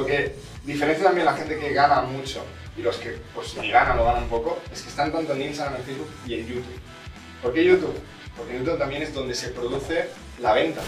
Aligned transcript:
lo 0.00 0.06
que 0.06 0.34
diferencia 0.64 1.04
también 1.04 1.26
la 1.26 1.34
gente 1.34 1.58
que 1.58 1.72
gana 1.74 2.00
mucho 2.00 2.42
y 2.76 2.82
los 2.82 2.96
que 2.96 3.18
pues 3.34 3.54
ni 3.56 3.70
ganan 3.70 3.98
o 3.98 4.04
ganan 4.04 4.24
poco, 4.28 4.58
es 4.72 4.80
que 4.80 4.88
están 4.88 5.12
tanto 5.12 5.34
en 5.34 5.42
Instagram, 5.42 5.76
en 5.76 5.84
Facebook 5.84 6.08
y 6.26 6.34
en 6.34 6.46
YouTube. 6.46 6.80
¿Por 7.42 7.52
qué 7.52 7.64
YouTube? 7.64 7.94
Porque 8.36 8.54
YouTube 8.54 8.78
también 8.78 9.02
es 9.02 9.12
donde 9.12 9.34
se 9.34 9.48
produce 9.48 10.08
la 10.40 10.54
venta. 10.54 10.80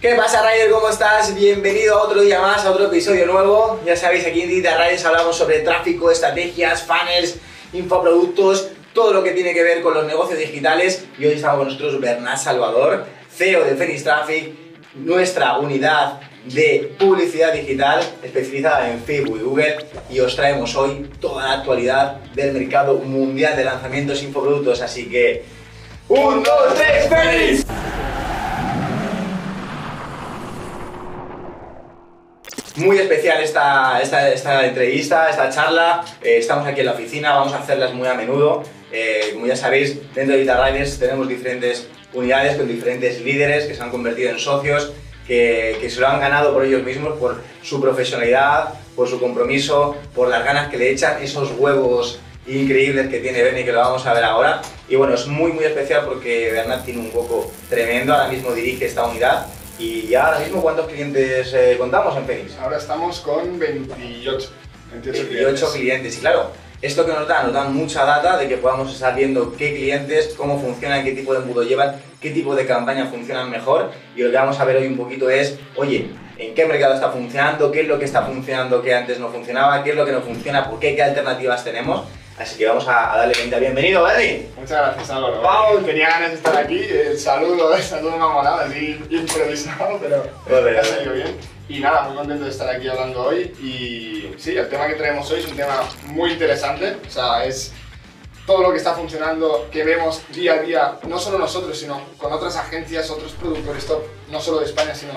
¿Qué 0.00 0.14
pasa, 0.14 0.48
Ryder? 0.48 0.70
¿Cómo 0.70 0.88
estás? 0.88 1.34
Bienvenido 1.34 1.98
a 1.98 2.04
otro 2.04 2.22
día 2.22 2.40
más, 2.40 2.64
a 2.64 2.70
otro 2.70 2.86
episodio 2.86 3.26
nuevo. 3.26 3.80
Ya 3.84 3.96
sabéis, 3.96 4.24
aquí 4.24 4.42
en 4.42 4.48
Digital 4.48 4.78
Riders 4.78 5.04
hablamos 5.04 5.36
sobre 5.36 5.58
tráfico, 5.58 6.10
estrategias, 6.10 6.84
funnels, 6.84 7.36
infoproductos, 7.74 8.68
todo 8.94 9.12
lo 9.12 9.22
que 9.22 9.32
tiene 9.32 9.52
que 9.52 9.62
ver 9.62 9.82
con 9.82 9.92
los 9.92 10.06
negocios 10.06 10.38
digitales. 10.38 11.04
Y 11.18 11.26
hoy 11.26 11.34
estamos 11.34 11.58
con 11.58 11.66
nosotros 11.66 12.00
Bernat 12.00 12.38
Salvador, 12.38 13.04
CEO 13.30 13.64
de 13.64 13.74
Phoenix 13.74 14.04
Traffic, 14.04 14.54
nuestra 14.94 15.58
unidad 15.58 16.20
de 16.46 16.94
publicidad 16.98 17.52
digital 17.52 18.00
especializada 18.22 18.90
en 18.90 19.00
Facebook 19.00 19.38
y 19.38 19.42
Google 19.42 19.76
y 20.10 20.20
os 20.20 20.34
traemos 20.34 20.74
hoy 20.76 21.10
toda 21.20 21.46
la 21.46 21.52
actualidad 21.54 22.16
del 22.34 22.52
mercado 22.52 22.98
mundial 22.98 23.56
de 23.56 23.64
lanzamientos 23.64 24.22
infoproductos. 24.22 24.80
Así 24.80 25.08
que, 25.08 25.44
¡un, 26.08 26.42
dos, 26.42 26.74
tres, 26.74 27.08
feliz! 27.08 27.66
Muy 32.76 32.96
especial 32.96 33.42
esta, 33.42 34.00
esta, 34.00 34.64
entrevista, 34.64 35.28
esta 35.28 35.50
charla. 35.50 36.04
Eh, 36.22 36.36
estamos 36.38 36.66
aquí 36.66 36.80
en 36.80 36.86
la 36.86 36.92
oficina, 36.92 37.32
vamos 37.32 37.52
a 37.52 37.58
hacerlas 37.58 37.92
muy 37.92 38.06
a 38.06 38.14
menudo. 38.14 38.62
Eh, 38.92 39.30
como 39.34 39.46
ya 39.46 39.56
sabéis, 39.56 39.96
dentro 40.14 40.34
de 40.36 40.42
Vita 40.42 40.64
Riders 40.64 40.98
tenemos 40.98 41.28
diferentes 41.28 41.88
unidades 42.14 42.56
con 42.56 42.68
diferentes 42.68 43.20
líderes 43.20 43.66
que 43.66 43.74
se 43.74 43.82
han 43.82 43.90
convertido 43.90 44.30
en 44.30 44.38
socios, 44.38 44.92
que, 45.28 45.78
que 45.80 45.88
se 45.88 46.00
lo 46.00 46.08
han 46.08 46.20
ganado 46.20 46.52
por 46.52 46.64
ellos 46.64 46.82
mismos, 46.82 47.16
por 47.18 47.40
su 47.62 47.80
profesionalidad, 47.80 48.74
por 48.96 49.08
su 49.08 49.20
compromiso, 49.20 49.94
por 50.14 50.28
las 50.28 50.44
ganas 50.44 50.68
que 50.68 50.78
le 50.78 50.90
echan, 50.90 51.22
esos 51.22 51.52
huevos 51.56 52.18
increíbles 52.48 53.08
que 53.08 53.20
tiene 53.20 53.42
Bernie, 53.42 53.64
que 53.64 53.72
lo 53.72 53.78
vamos 53.78 54.04
a 54.06 54.14
ver 54.14 54.24
ahora. 54.24 54.62
Y 54.88 54.96
bueno, 54.96 55.14
es 55.14 55.26
muy 55.26 55.52
muy 55.52 55.64
especial 55.64 56.04
porque 56.06 56.50
Bernat 56.50 56.84
tiene 56.84 57.00
un 57.00 57.10
hueco 57.12 57.52
tremendo, 57.68 58.12
ahora 58.14 58.28
mismo 58.28 58.52
dirige 58.52 58.86
esta 58.86 59.06
unidad 59.06 59.46
y 59.78 60.08
ya 60.08 60.26
ahora 60.26 60.40
mismo, 60.40 60.60
¿cuántos 60.60 60.88
clientes 60.88 61.52
eh, 61.54 61.76
contamos 61.78 62.16
en 62.16 62.26
Phoenix? 62.26 62.56
Ahora 62.60 62.78
estamos 62.78 63.20
con 63.20 63.58
28. 63.60 64.50
28, 64.90 65.22
28 65.30 65.72
clientes. 65.72 66.16
Y 66.16 66.20
claro, 66.20 66.50
esto 66.80 67.04
que 67.04 67.12
nos 67.12 67.26
da, 67.26 67.42
nos 67.42 67.52
da 67.52 67.64
mucha 67.64 68.04
data 68.04 68.36
de 68.36 68.48
que 68.48 68.56
podamos 68.56 68.92
estar 68.92 69.14
viendo 69.14 69.52
qué 69.56 69.74
clientes, 69.74 70.34
cómo 70.36 70.60
funcionan, 70.60 71.04
qué 71.04 71.12
tipo 71.12 71.32
de 71.32 71.40
embudo 71.40 71.62
llevan, 71.62 71.96
qué 72.20 72.30
tipo 72.30 72.54
de 72.54 72.66
campaña 72.66 73.06
funcionan 73.06 73.50
mejor. 73.50 73.90
Y 74.14 74.22
lo 74.22 74.30
que 74.30 74.36
vamos 74.36 74.58
a 74.60 74.64
ver 74.64 74.76
hoy 74.76 74.86
un 74.86 74.96
poquito 74.96 75.28
es, 75.28 75.58
oye, 75.76 76.10
en 76.38 76.54
qué 76.54 76.66
mercado 76.66 76.94
está 76.94 77.10
funcionando, 77.10 77.72
qué 77.72 77.80
es 77.80 77.88
lo 77.88 77.98
que 77.98 78.04
está 78.04 78.22
funcionando 78.22 78.80
que 78.80 78.94
antes 78.94 79.18
no 79.18 79.28
funcionaba, 79.28 79.82
qué 79.82 79.90
es 79.90 79.96
lo 79.96 80.06
que 80.06 80.12
no 80.12 80.20
funciona, 80.20 80.70
por 80.70 80.78
qué, 80.78 80.94
qué 80.94 81.02
alternativas 81.02 81.64
tenemos. 81.64 82.06
Así 82.38 82.56
que 82.56 82.68
vamos 82.68 82.86
a, 82.86 83.16
darle 83.16 83.34
cuenta. 83.34 83.58
Bienvenido, 83.58 84.04
Bernie. 84.04 84.46
Muchas 84.56 84.78
gracias, 84.78 85.10
Álvaro. 85.10 85.42
Wow, 85.42 85.84
tenía 85.84 86.08
ganas 86.08 86.30
de 86.30 86.36
estar 86.36 86.56
aquí. 86.56 86.80
El 86.88 87.18
saludo, 87.18 87.74
el 87.74 87.82
saludo 87.82 88.16
me 88.16 88.24
ha 88.24 88.28
molado, 88.28 88.60
así 88.60 89.04
improvisado, 89.10 89.98
pero 90.00 90.78
ha 90.78 90.84
salido 90.84 91.14
bien. 91.14 91.57
Y 91.68 91.80
nada, 91.80 92.02
muy 92.02 92.16
contento 92.16 92.44
de 92.44 92.50
estar 92.50 92.68
aquí 92.68 92.88
hablando 92.88 93.24
hoy. 93.24 93.52
Y 93.60 94.34
sí, 94.38 94.56
el 94.56 94.68
tema 94.68 94.86
que 94.86 94.94
traemos 94.94 95.30
hoy 95.30 95.40
es 95.40 95.46
un 95.46 95.56
tema 95.56 95.88
muy 96.06 96.32
interesante. 96.32 96.96
O 97.06 97.10
sea, 97.10 97.44
es 97.44 97.72
todo 98.46 98.62
lo 98.62 98.70
que 98.70 98.78
está 98.78 98.94
funcionando, 98.94 99.68
que 99.70 99.84
vemos 99.84 100.22
día 100.32 100.54
a 100.54 100.62
día, 100.62 100.98
no 101.06 101.18
solo 101.18 101.38
nosotros, 101.38 101.78
sino 101.78 102.00
con 102.16 102.32
otras 102.32 102.56
agencias, 102.56 103.10
otros 103.10 103.32
productores 103.32 103.84
top, 103.84 104.02
no 104.30 104.40
solo 104.40 104.60
de 104.60 104.64
España, 104.64 104.94
sino 104.94 105.12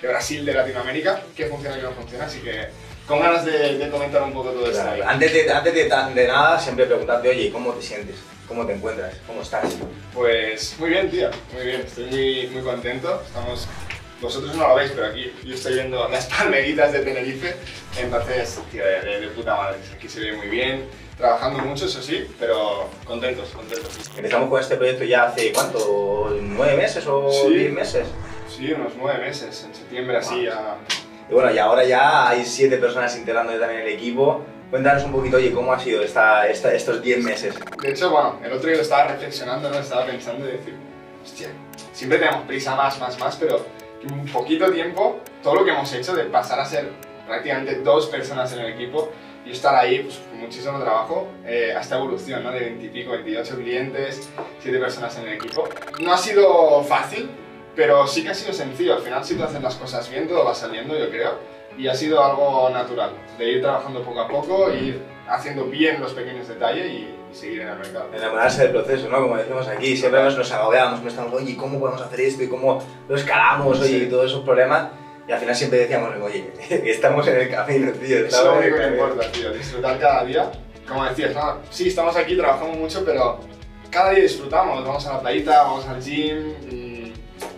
de 0.00 0.06
Brasil, 0.06 0.44
de 0.44 0.54
Latinoamérica, 0.54 1.20
qué 1.34 1.46
funciona 1.46 1.76
y 1.76 1.80
qué 1.80 1.86
no 1.86 1.92
funciona. 1.92 2.26
Así 2.26 2.38
que 2.38 2.68
con 3.08 3.18
ganas 3.18 3.44
de, 3.44 3.88
comentar 3.90 4.22
un 4.22 4.32
poco 4.32 4.50
todo 4.50 4.70
esto. 4.70 4.84
Antes, 5.04 5.32
de, 5.32 5.52
antes 5.52 5.74
de, 5.74 5.84
de, 6.14 6.28
nada, 6.28 6.60
siempre 6.60 6.86
preguntarte, 6.86 7.28
oye, 7.28 7.50
¿cómo 7.50 7.72
te 7.72 7.82
sientes? 7.82 8.16
¿Cómo 8.46 8.64
te 8.64 8.74
encuentras? 8.74 9.14
¿Cómo 9.26 9.42
estás? 9.42 9.76
Pues 10.14 10.76
muy 10.78 10.90
bien, 10.90 11.10
tío, 11.10 11.28
muy 11.52 11.66
bien, 11.66 11.80
estoy 11.80 12.06
muy, 12.06 12.46
muy 12.52 12.62
contento. 12.62 13.20
Estamos, 13.26 13.66
vosotros 14.20 14.54
no 14.56 14.68
lo 14.68 14.74
veis, 14.74 14.92
pero 14.94 15.08
aquí 15.08 15.32
yo 15.44 15.54
estoy 15.54 15.74
viendo 15.74 16.08
las 16.08 16.26
palmeritas 16.26 16.92
de 16.92 17.00
Tenerife, 17.00 17.56
entonces, 17.98 18.60
tío, 18.70 18.84
de, 18.84 19.28
puta 19.34 19.56
madre, 19.56 19.78
aquí 19.94 20.08
se 20.08 20.20
ve 20.20 20.32
muy 20.36 20.48
bien. 20.48 20.84
Trabajando 21.16 21.60
mucho, 21.60 21.86
eso 21.86 22.02
sí, 22.02 22.26
pero 22.38 22.90
contentos, 23.06 23.48
contentos. 23.48 23.90
Empezamos 24.14 24.50
con 24.50 24.60
este 24.60 24.76
proyecto 24.76 25.02
ya 25.04 25.24
hace, 25.24 25.50
¿cuánto? 25.50 26.36
¿Nueve 26.42 26.76
meses 26.76 27.06
o 27.06 27.30
diez 27.48 27.72
meses? 27.72 28.06
Sí, 28.54 28.70
unos 28.72 28.92
nueve 28.98 29.24
meses, 29.24 29.64
en 29.64 29.74
septiembre 29.74 30.18
así 30.18 30.44
ya 30.44 30.76
y 31.28 31.34
bueno, 31.34 31.50
y 31.50 31.58
ahora 31.58 31.84
ya 31.84 32.28
hay 32.28 32.44
siete 32.44 32.76
personas 32.78 33.16
integrando 33.16 33.58
también 33.58 33.82
el 33.82 33.88
equipo. 33.88 34.44
Cuéntanos 34.70 35.04
un 35.04 35.12
poquito, 35.12 35.36
oye, 35.36 35.52
¿cómo 35.52 35.72
ha 35.72 35.78
sido 35.78 36.02
esta, 36.02 36.48
estos 36.48 37.02
10 37.02 37.24
meses? 37.24 37.54
De 37.80 37.90
hecho, 37.90 38.10
bueno, 38.10 38.38
el 38.44 38.52
otro 38.52 38.68
día 38.68 38.76
lo 38.76 38.82
estaba 38.82 39.08
reflexionando, 39.08 39.70
¿no? 39.70 39.78
Estaba 39.78 40.06
pensando 40.06 40.48
y 40.48 40.52
decir, 40.52 40.74
hostia, 41.24 41.48
siempre 41.92 42.18
tenemos 42.18 42.46
prisa 42.46 42.74
más, 42.74 42.98
más, 42.98 43.18
más, 43.18 43.36
pero 43.36 43.64
en 44.08 44.26
poquito 44.26 44.70
tiempo, 44.70 45.20
todo 45.42 45.56
lo 45.56 45.64
que 45.64 45.70
hemos 45.70 45.92
hecho 45.92 46.14
de 46.14 46.24
pasar 46.24 46.60
a 46.60 46.64
ser 46.64 46.90
prácticamente 47.26 47.76
dos 47.76 48.06
personas 48.06 48.52
en 48.52 48.60
el 48.60 48.72
equipo 48.72 49.10
y 49.44 49.50
estar 49.52 49.74
ahí 49.74 50.00
pues, 50.00 50.18
con 50.18 50.40
muchísimo 50.40 50.78
trabajo 50.78 51.28
eh, 51.44 51.74
hasta 51.76 51.96
evolución, 51.96 52.42
¿no? 52.42 52.50
De 52.50 52.60
20 52.60 52.84
y 52.84 52.88
pico, 52.88 53.12
28 53.12 53.56
clientes, 53.56 54.28
7 54.60 54.78
personas 54.78 55.16
en 55.18 55.28
el 55.28 55.34
equipo. 55.34 55.68
No 56.00 56.12
ha 56.12 56.18
sido 56.18 56.82
fácil, 56.82 57.30
pero 57.74 58.06
sí 58.06 58.22
que 58.22 58.30
ha 58.30 58.34
sido 58.34 58.52
sencillo, 58.52 58.94
al 58.94 59.02
final 59.02 59.24
si 59.24 59.34
tú 59.34 59.44
haces 59.44 59.62
las 59.62 59.74
cosas 59.76 60.08
bien 60.10 60.26
todo 60.26 60.44
va 60.44 60.54
saliendo 60.54 60.98
yo 60.98 61.10
creo 61.10 61.55
y 61.76 61.88
ha 61.88 61.94
sido 61.94 62.24
algo 62.24 62.70
natural, 62.70 63.10
de 63.38 63.52
ir 63.52 63.62
trabajando 63.62 64.02
poco 64.02 64.20
a 64.20 64.28
poco, 64.28 64.72
ir 64.72 65.02
haciendo 65.28 65.64
bien 65.64 66.00
los 66.00 66.12
pequeños 66.12 66.48
detalles 66.48 66.86
y, 66.86 67.12
seguir 67.32 67.60
en 67.60 67.68
el 67.68 67.78
mercado. 67.78 68.08
Enamorarse 68.14 68.62
del 68.62 68.72
proceso, 68.72 69.08
¿no? 69.10 69.20
Como 69.20 69.36
decimos 69.36 69.68
aquí, 69.68 69.94
siempre 69.94 70.22
nos, 70.22 70.38
nos 70.38 70.50
agobiamos, 70.52 71.02
nos 71.02 71.12
estamos, 71.12 71.34
oye, 71.34 71.54
¿cómo 71.54 71.78
podemos 71.78 72.00
hacer 72.00 72.20
esto? 72.20 72.42
¿Y 72.42 72.48
cómo 72.48 72.82
lo 73.06 73.16
escalamos? 73.16 73.78
Oye, 73.80 73.98
y 73.98 74.06
todos 74.06 74.26
esos 74.26 74.42
problemas. 74.42 74.88
Y 75.28 75.32
al 75.32 75.40
final 75.40 75.54
siempre 75.54 75.80
decíamos, 75.80 76.14
oye, 76.22 76.52
estamos 76.90 77.26
en 77.28 77.36
el 77.36 77.50
camino, 77.50 77.92
tío. 77.92 78.26
Eso 78.26 78.38
es 78.38 78.44
lo 78.44 78.58
único 78.58 78.76
que 78.76 78.86
importa, 78.86 79.32
tío, 79.32 79.52
disfrutar 79.52 79.98
cada 79.98 80.24
día. 80.24 80.50
Como 80.88 81.04
decías, 81.04 81.34
no, 81.34 81.58
sí, 81.68 81.88
estamos 81.88 82.16
aquí, 82.16 82.36
trabajamos 82.36 82.78
mucho, 82.78 83.04
pero 83.04 83.40
cada 83.90 84.12
día 84.12 84.22
disfrutamos. 84.22 84.82
Vamos 84.82 85.06
a 85.06 85.14
la 85.14 85.20
playita, 85.20 85.62
vamos 85.64 85.86
al 85.86 86.00
gym, 86.00 87.12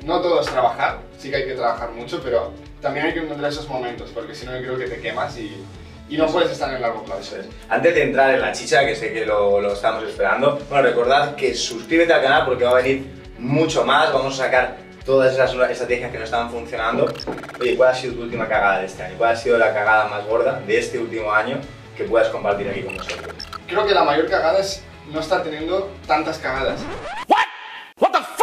no 0.04 0.20
todo 0.20 0.40
es 0.40 0.46
trabajar, 0.48 0.98
sí 1.18 1.30
que 1.30 1.36
hay 1.36 1.46
que 1.46 1.54
trabajar 1.54 1.90
mucho, 1.92 2.20
pero 2.24 2.52
también 2.80 3.06
hay 3.06 3.14
que 3.14 3.20
encontrar 3.20 3.50
esos 3.50 3.68
momentos, 3.68 4.10
porque 4.14 4.34
si 4.34 4.46
no 4.46 4.56
yo 4.56 4.62
creo 4.62 4.78
que 4.78 4.88
te 4.88 5.00
quemas 5.00 5.36
y, 5.38 5.64
y 6.08 6.16
no 6.16 6.26
puedes 6.26 6.50
estar 6.50 6.68
en 6.70 6.76
el 6.76 6.82
largo 6.82 7.02
plazo. 7.04 7.36
Antes 7.68 7.94
de 7.94 8.02
entrar 8.02 8.34
en 8.34 8.40
la 8.40 8.52
chicha, 8.52 8.86
que 8.86 8.94
sé 8.94 9.12
que 9.12 9.26
lo, 9.26 9.60
lo, 9.60 9.72
estamos 9.72 10.04
esperando, 10.04 10.58
bueno, 10.68 10.88
recordad 10.88 11.34
que 11.34 11.54
suscríbete 11.54 12.12
al 12.12 12.22
canal 12.22 12.44
porque 12.46 12.64
va 12.64 12.70
a 12.70 12.74
venir 12.74 13.06
mucho 13.38 13.84
más, 13.84 14.12
vamos 14.12 14.38
a 14.40 14.44
sacar 14.44 14.76
todas 15.04 15.32
esas 15.32 15.54
estrategias 15.70 16.12
que 16.12 16.18
no 16.18 16.24
estaban 16.24 16.50
funcionando. 16.50 17.12
Oye, 17.60 17.76
¿cuál 17.76 17.90
ha 17.90 17.94
sido 17.94 18.14
tu 18.14 18.22
última 18.22 18.46
cagada 18.46 18.80
de 18.80 18.86
este 18.86 19.02
año? 19.02 19.14
¿Cuál 19.16 19.32
ha 19.32 19.36
sido 19.36 19.58
la 19.58 19.72
cagada 19.72 20.08
más 20.08 20.26
gorda 20.26 20.60
de 20.66 20.78
este 20.78 20.98
último 20.98 21.32
año 21.32 21.60
que 21.96 22.04
puedas 22.04 22.28
compartir 22.28 22.68
aquí 22.68 22.82
con 22.82 22.96
nosotros? 22.96 23.34
Creo 23.66 23.86
que 23.86 23.94
la 23.94 24.04
mayor 24.04 24.28
cagada 24.28 24.58
es 24.58 24.82
no 25.10 25.20
estar 25.20 25.42
teniendo 25.42 25.90
tantas 26.06 26.38
cagadas. 26.38 26.80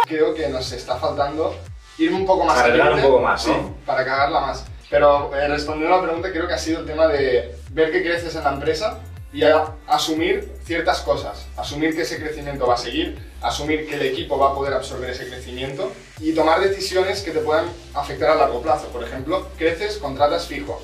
Creo 0.06 0.34
que 0.34 0.48
nos 0.48 0.70
está 0.72 0.96
faltando 0.96 1.54
ir 1.98 2.12
un 2.12 2.26
poco 2.26 2.44
más 2.44 2.60
Para 2.60 2.94
un 2.94 3.02
poco 3.02 3.20
más, 3.20 3.48
Para 3.84 4.04
cagarla 4.04 4.40
más. 4.40 4.64
Pero 4.88 5.34
eh, 5.34 5.48
respondiendo 5.48 5.94
a 5.94 5.98
la 5.98 6.04
pregunta, 6.04 6.30
creo 6.30 6.46
que 6.46 6.54
ha 6.54 6.58
sido 6.58 6.80
el 6.80 6.86
tema 6.86 7.08
de 7.08 7.54
ver 7.70 7.90
que 7.90 8.02
creces 8.02 8.34
en 8.36 8.44
la 8.44 8.52
empresa 8.52 9.00
y 9.32 9.42
asumir 9.86 10.52
ciertas 10.64 11.00
cosas. 11.00 11.46
Asumir 11.56 11.94
que 11.94 12.02
ese 12.02 12.18
crecimiento 12.18 12.66
va 12.66 12.74
a 12.74 12.78
seguir, 12.78 13.18
asumir 13.42 13.86
que 13.88 13.96
el 13.96 14.02
equipo 14.02 14.38
va 14.38 14.50
a 14.50 14.54
poder 14.54 14.72
absorber 14.72 15.10
ese 15.10 15.28
crecimiento 15.28 15.92
y 16.20 16.32
tomar 16.32 16.60
decisiones 16.60 17.22
que 17.22 17.32
te 17.32 17.40
puedan 17.40 17.66
afectar 17.94 18.30
a 18.30 18.34
largo 18.36 18.62
plazo. 18.62 18.86
Por 18.88 19.04
ejemplo, 19.04 19.48
creces, 19.58 19.98
contratas 19.98 20.46
fijo, 20.46 20.80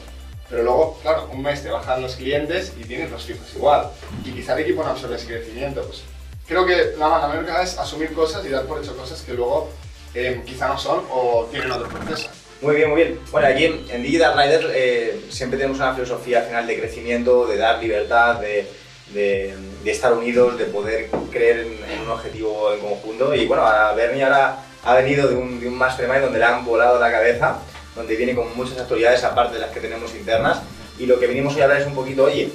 pero 0.50 0.64
luego, 0.64 0.98
claro, 1.00 1.30
un 1.32 1.40
mes 1.40 1.62
te 1.62 1.70
bajan 1.70 2.02
los 2.02 2.16
clientes 2.16 2.74
y 2.78 2.84
tienes 2.84 3.10
los 3.10 3.24
fijos 3.24 3.46
igual. 3.54 3.90
Y 4.24 4.32
quizá 4.32 4.52
el 4.52 4.64
equipo 4.64 4.82
no 4.82 4.90
absorbe 4.90 5.16
ese 5.16 5.28
crecimiento. 5.28 5.82
Pues 5.82 6.02
creo 6.46 6.66
que 6.66 6.94
la, 6.98 7.08
la 7.20 7.28
mayor 7.28 7.46
es 7.62 7.78
asumir 7.78 8.12
cosas 8.12 8.44
y 8.44 8.50
dar 8.50 8.66
por 8.66 8.82
hecho 8.82 8.94
cosas 8.94 9.22
que 9.22 9.32
luego 9.32 9.70
eh, 10.14 10.42
quizá 10.44 10.68
no 10.68 10.78
son 10.78 11.04
o 11.10 11.48
tienen 11.50 11.70
otro 11.70 11.88
proceso. 11.88 12.28
Muy 12.60 12.76
bien, 12.76 12.90
muy 12.90 13.02
bien. 13.02 13.20
Bueno, 13.30 13.48
aquí 13.48 13.64
en, 13.64 14.02
Digital 14.02 14.36
Rider 14.36 14.70
eh, 14.72 15.20
siempre 15.30 15.58
tenemos 15.58 15.78
una 15.78 15.94
filosofía 15.94 16.42
final 16.42 16.66
de 16.66 16.78
crecimiento, 16.78 17.46
de 17.46 17.56
dar 17.56 17.82
libertad, 17.82 18.40
de, 18.40 18.68
de, 19.12 19.54
estar 19.84 20.12
unidos, 20.12 20.56
de 20.58 20.66
poder 20.66 21.10
creer 21.30 21.66
en, 21.90 22.00
un 22.00 22.10
objetivo 22.10 22.72
en 22.72 22.80
conjunto. 22.80 23.34
Y 23.34 23.46
bueno, 23.46 23.66
a 23.66 23.92
Bernie 23.94 24.22
ahora 24.22 24.58
ha 24.84 24.94
venido 24.94 25.28
de 25.28 25.34
un, 25.34 25.60
de 25.60 25.66
un 25.66 25.74
mastermind 25.74 26.22
donde 26.22 26.38
le 26.38 26.44
han 26.44 26.64
volado 26.64 27.00
la 27.00 27.10
cabeza, 27.10 27.58
donde 27.96 28.14
viene 28.14 28.34
con 28.34 28.56
muchas 28.56 28.78
actualidades 28.78 29.24
aparte 29.24 29.54
de 29.54 29.60
las 29.60 29.70
que 29.70 29.80
tenemos 29.80 30.14
internas. 30.14 30.62
Y 30.98 31.06
lo 31.06 31.18
que 31.18 31.26
venimos 31.26 31.54
hoy 31.54 31.62
a 31.62 31.64
hablar 31.64 31.80
es 31.80 31.86
un 31.86 31.94
poquito, 31.94 32.24
oye, 32.24 32.52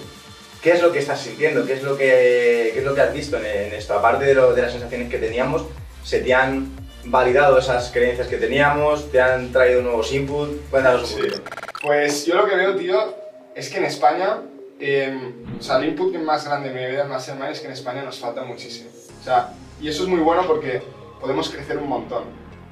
¿Qué 0.61 0.71
es 0.71 0.81
lo 0.81 0.91
que 0.91 0.99
estás 0.99 1.21
sintiendo? 1.21 1.65
¿Qué 1.65 1.73
es 1.73 1.83
lo 1.83 1.95
que, 1.95 2.71
qué 2.73 2.79
es 2.79 2.83
lo 2.83 2.95
que 2.95 3.01
has 3.01 3.13
visto 3.13 3.37
en, 3.37 3.73
esto? 3.73 3.93
Aparte 3.93 4.25
de, 4.25 4.33
lo, 4.33 4.53
de, 4.53 4.63
las 4.63 4.71
sensaciones 4.71 5.09
que 5.09 5.17
teníamos, 5.17 5.63
¿se 6.07 6.21
te 6.21 6.33
han 6.33 6.71
validado 7.03 7.59
esas 7.59 7.91
creencias 7.91 8.29
que 8.29 8.37
teníamos? 8.37 9.11
¿Te 9.11 9.19
han 9.19 9.51
traído 9.51 9.81
nuevos 9.81 10.13
inputs? 10.13 10.53
Cuéntanos 10.71 11.11
un 11.11 11.17
poquito. 11.17 11.41
Pues 11.81 12.25
yo 12.25 12.35
lo 12.35 12.47
que 12.47 12.55
veo, 12.55 12.77
tío, 12.77 13.13
es 13.53 13.69
que 13.69 13.79
en 13.79 13.83
España, 13.83 14.37
eh, 14.79 15.33
o 15.59 15.61
sea, 15.61 15.79
el 15.79 15.89
input 15.89 16.15
más 16.15 16.45
grande 16.45 16.69
de 16.69 16.75
mi 16.75 16.91
vida, 16.91 17.03
más 17.03 17.27
hermano, 17.27 17.51
es 17.51 17.59
que 17.59 17.65
en 17.65 17.73
España 17.73 18.03
nos 18.03 18.19
falta 18.19 18.41
muchísimo. 18.45 18.89
O 19.19 19.23
sea, 19.23 19.51
y 19.81 19.89
eso 19.89 20.03
es 20.03 20.09
muy 20.09 20.21
bueno 20.21 20.47
porque 20.47 20.81
podemos 21.19 21.49
crecer 21.49 21.77
un 21.77 21.89
montón. 21.89 22.23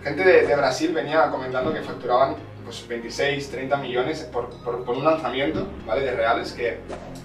Gente 0.02 0.24
de, 0.24 0.48
de 0.48 0.56
Brasil 0.56 0.94
venía 0.94 1.30
comentando 1.30 1.74
que 1.74 1.82
facturaban 1.82 2.38
pues 2.64 2.88
26, 2.88 3.50
30 3.50 3.78
millones 3.78 4.22
por, 4.32 4.50
por, 4.64 4.86
por, 4.86 4.96
un 4.96 5.04
lanzamiento, 5.04 5.68
¿vale? 5.86 6.06
De 6.06 6.12
reales, 6.12 6.54
que 6.54 6.78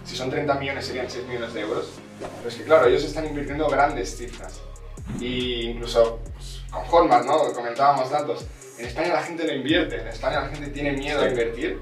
si 0.05 0.17
son 0.17 0.29
30 0.29 0.55
millones 0.55 0.87
serían 0.87 1.09
6 1.09 1.29
millones 1.29 1.55
de 1.55 1.61
euros. 1.61 1.89
Pero 2.19 2.49
es 2.49 2.55
que 2.57 2.65
claro, 2.65 2.89
ellos 2.89 3.05
están 3.05 3.27
invirtiendo 3.27 3.69
grandes 3.69 4.17
cifras. 4.17 4.61
Y 5.19 5.71
incluso 5.71 6.21
pues, 6.35 6.62
con 6.71 6.85
Hotmart, 6.85 7.27
¿no? 7.27 7.53
Comentábamos 7.53 8.11
datos. 8.11 8.47
En 8.79 8.87
España 8.87 9.15
la 9.15 9.23
gente 9.23 9.45
lo 9.45 9.55
invierte, 9.55 10.01
en 10.01 10.09
España 10.09 10.41
la 10.41 10.49
gente 10.49 10.69
tiene 10.69 10.93
miedo 10.93 11.23
a 11.23 11.29
invertir. 11.29 11.81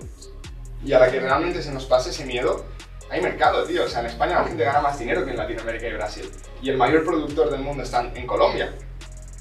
Y 0.84 0.92
a 0.92 0.98
la 1.00 1.10
que 1.10 1.20
realmente 1.20 1.62
se 1.62 1.72
nos 1.72 1.86
pase 1.86 2.10
ese 2.10 2.24
miedo, 2.24 2.64
hay 3.10 3.20
mercado, 3.20 3.64
tío. 3.64 3.84
O 3.84 3.88
sea, 3.88 4.00
en 4.00 4.06
España 4.06 4.40
la 4.40 4.46
gente 4.46 4.64
gana 4.64 4.80
más 4.80 4.98
dinero 4.98 5.24
que 5.24 5.30
en 5.32 5.36
Latinoamérica 5.36 5.88
y 5.88 5.92
Brasil. 5.92 6.30
Y 6.62 6.70
el 6.70 6.76
mayor 6.76 7.04
productor 7.04 7.50
del 7.50 7.60
mundo 7.60 7.82
está 7.82 8.10
en 8.14 8.26
Colombia. 8.26 8.74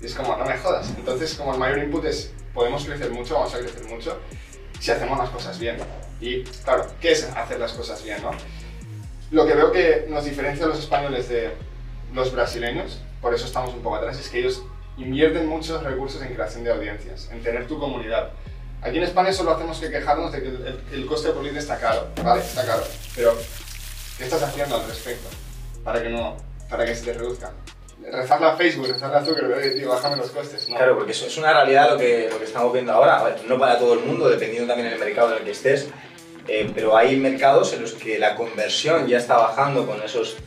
Y 0.01 0.05
es 0.05 0.13
como, 0.13 0.35
no 0.35 0.45
me 0.45 0.57
jodas. 0.57 0.93
Entonces, 0.97 1.33
como 1.35 1.53
el 1.53 1.59
mayor 1.59 1.79
input 1.79 2.05
es 2.05 2.33
podemos 2.53 2.83
crecer 2.85 3.11
mucho, 3.11 3.35
vamos 3.35 3.53
a 3.53 3.59
crecer 3.59 3.85
mucho 3.85 4.19
si 4.79 4.91
hacemos 4.91 5.17
las 5.17 5.29
cosas 5.29 5.59
bien. 5.59 5.77
Y 6.19 6.43
claro, 6.43 6.87
¿qué 6.99 7.11
es 7.11 7.23
hacer 7.35 7.59
las 7.59 7.73
cosas 7.73 8.03
bien? 8.03 8.21
No? 8.23 8.31
Lo 9.29 9.45
que 9.45 9.53
veo 9.53 9.71
que 9.71 10.05
nos 10.09 10.25
diferencia 10.25 10.65
a 10.65 10.69
los 10.69 10.79
españoles 10.79 11.29
de 11.29 11.51
los 12.13 12.31
brasileños, 12.31 13.01
por 13.21 13.33
eso 13.33 13.45
estamos 13.45 13.73
un 13.73 13.81
poco 13.81 13.97
atrás, 13.97 14.19
es 14.19 14.29
que 14.29 14.39
ellos 14.39 14.63
invierten 14.97 15.47
muchos 15.47 15.83
recursos 15.83 16.21
en 16.21 16.33
creación 16.33 16.63
de 16.63 16.71
audiencias, 16.71 17.29
en 17.31 17.41
tener 17.41 17.67
tu 17.67 17.79
comunidad. 17.79 18.31
Aquí 18.81 18.97
en 18.97 19.03
España 19.03 19.33
solo 19.33 19.51
hacemos 19.51 19.79
que 19.79 19.89
quejarnos 19.89 20.31
de 20.31 20.41
que 20.41 20.47
el, 20.49 20.83
el, 20.91 21.05
coste 21.05 21.29
por 21.29 21.43
lead 21.43 21.57
está 21.57 21.77
caro, 21.77 22.07
¿vale? 22.23 22.41
Está 22.41 22.65
caro. 22.65 22.83
Pero, 23.15 23.35
¿qué 24.17 24.23
estás 24.23 24.43
haciendo 24.43 24.75
al 24.75 24.87
respecto? 24.87 25.27
Para 25.83 26.01
que, 26.01 26.09
no, 26.09 26.37
para 26.69 26.85
que 26.85 26.95
se 26.95 27.05
te 27.05 27.13
reduzca 27.13 27.51
rezarle 28.11 28.47
a 28.47 28.55
Facebook, 28.55 28.87
rezarle 28.87 29.17
a 29.17 29.25
Zuckerberg, 29.25 29.73
tío, 29.73 29.89
bájame 29.89 30.17
los 30.17 30.31
costes. 30.31 30.69
No. 30.69 30.77
Claro, 30.77 30.95
porque 30.95 31.11
eso 31.11 31.25
es 31.25 31.37
una 31.37 31.53
realidad 31.53 31.91
lo 31.91 31.97
que, 31.97 32.29
lo 32.31 32.37
que 32.37 32.45
estamos 32.45 32.71
viendo 32.73 32.93
ahora. 32.93 33.23
Ver, 33.23 33.43
no 33.45 33.57
para 33.57 33.77
todo 33.77 33.93
el 33.93 34.01
mundo, 34.01 34.29
dependiendo 34.29 34.67
también 34.67 34.89
del 34.89 34.99
mercado 34.99 35.31
en 35.31 35.39
el 35.39 35.43
que 35.43 35.51
estés, 35.51 35.89
eh, 36.47 36.71
pero 36.73 36.95
hay 36.95 37.15
mercados 37.17 37.73
en 37.73 37.81
los 37.81 37.93
que 37.93 38.17
la 38.19 38.35
conversión 38.35 39.07
ya 39.07 39.17
está 39.17 39.37
bajando 39.37 39.85
con 39.85 40.01
esos 40.01 40.37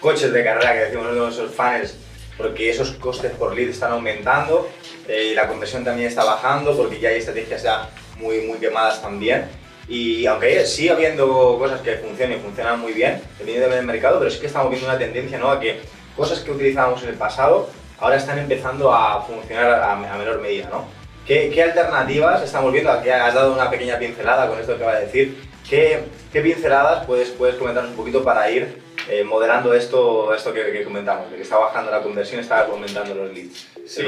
coches 0.00 0.32
de 0.32 0.44
carrera 0.44 0.72
que 0.72 0.78
decimos 0.80 1.34
esos 1.34 1.50
funnels, 1.54 1.96
porque 2.36 2.70
esos 2.70 2.92
costes 2.92 3.32
por 3.32 3.54
lead 3.54 3.68
están 3.68 3.92
aumentando, 3.92 4.68
eh, 5.08 5.32
la 5.34 5.48
conversión 5.48 5.84
también 5.84 6.08
está 6.08 6.24
bajando 6.24 6.76
porque 6.76 6.98
ya 6.98 7.10
hay 7.10 7.18
estrategias 7.18 7.62
ya 7.62 7.90
muy, 8.18 8.42
muy 8.42 8.58
quemadas 8.58 9.02
también. 9.02 9.46
Y 9.88 10.24
aunque 10.26 10.64
sigue 10.64 10.90
habiendo 10.90 11.58
cosas 11.58 11.80
que 11.80 11.96
funcionan 11.96 12.38
y 12.38 12.40
funcionan 12.40 12.80
muy 12.80 12.92
bien, 12.92 13.20
dependiendo 13.38 13.74
del 13.74 13.84
mercado, 13.84 14.18
pero 14.18 14.30
sí 14.30 14.38
que 14.38 14.46
estamos 14.46 14.70
viendo 14.70 14.88
una 14.88 14.98
tendencia 14.98 15.38
¿no? 15.38 15.50
a 15.50 15.60
que 15.60 15.80
cosas 16.16 16.40
que 16.40 16.50
utilizábamos 16.50 17.02
en 17.02 17.10
el 17.10 17.16
pasado 17.16 17.68
ahora 17.98 18.16
están 18.16 18.38
empezando 18.38 18.92
a 18.92 19.22
funcionar 19.22 19.66
a, 19.66 19.92
a 19.92 20.16
menor 20.18 20.40
medida, 20.40 20.68
¿no? 20.70 21.01
¿Qué, 21.26 21.50
¿Qué, 21.54 21.62
alternativas 21.62 22.42
estamos 22.42 22.72
viendo? 22.72 22.90
Aquí 22.90 23.08
has 23.08 23.34
dado 23.34 23.52
una 23.52 23.70
pequeña 23.70 23.96
pincelada 23.98 24.48
con 24.48 24.58
esto 24.58 24.76
que 24.76 24.84
va 24.84 24.92
a 24.92 25.00
decir. 25.00 25.40
¿Qué, 25.68 26.02
qué 26.32 26.40
pinceladas 26.40 27.06
puedes, 27.06 27.30
puedes 27.30 27.54
comentarnos 27.54 27.92
un 27.92 27.96
poquito 27.96 28.24
para 28.24 28.50
ir 28.50 28.82
eh, 29.08 29.22
moderando 29.22 29.72
esto, 29.72 30.34
esto 30.34 30.52
que, 30.52 30.72
que, 30.72 30.82
comentamos? 30.82 31.30
De 31.30 31.36
que 31.36 31.42
está 31.42 31.58
bajando 31.58 31.92
la 31.92 32.02
conversión, 32.02 32.40
está 32.40 32.66
aumentando 32.66 33.14
los 33.14 33.32
leads. 33.32 33.68
Sí, 33.86 34.02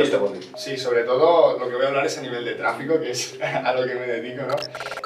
sí, 0.56 0.76
sobre 0.76 1.04
todo 1.04 1.56
lo 1.58 1.68
que 1.68 1.74
voy 1.76 1.84
a 1.84 1.88
hablar 1.88 2.06
es 2.06 2.18
a 2.18 2.22
nivel 2.22 2.44
de 2.44 2.54
tráfico, 2.54 3.00
que 3.00 3.12
es 3.12 3.38
a 3.42 3.72
lo 3.72 3.86
que 3.86 3.94
me 3.94 4.06
dedico, 4.06 4.42
¿no? 4.42 4.56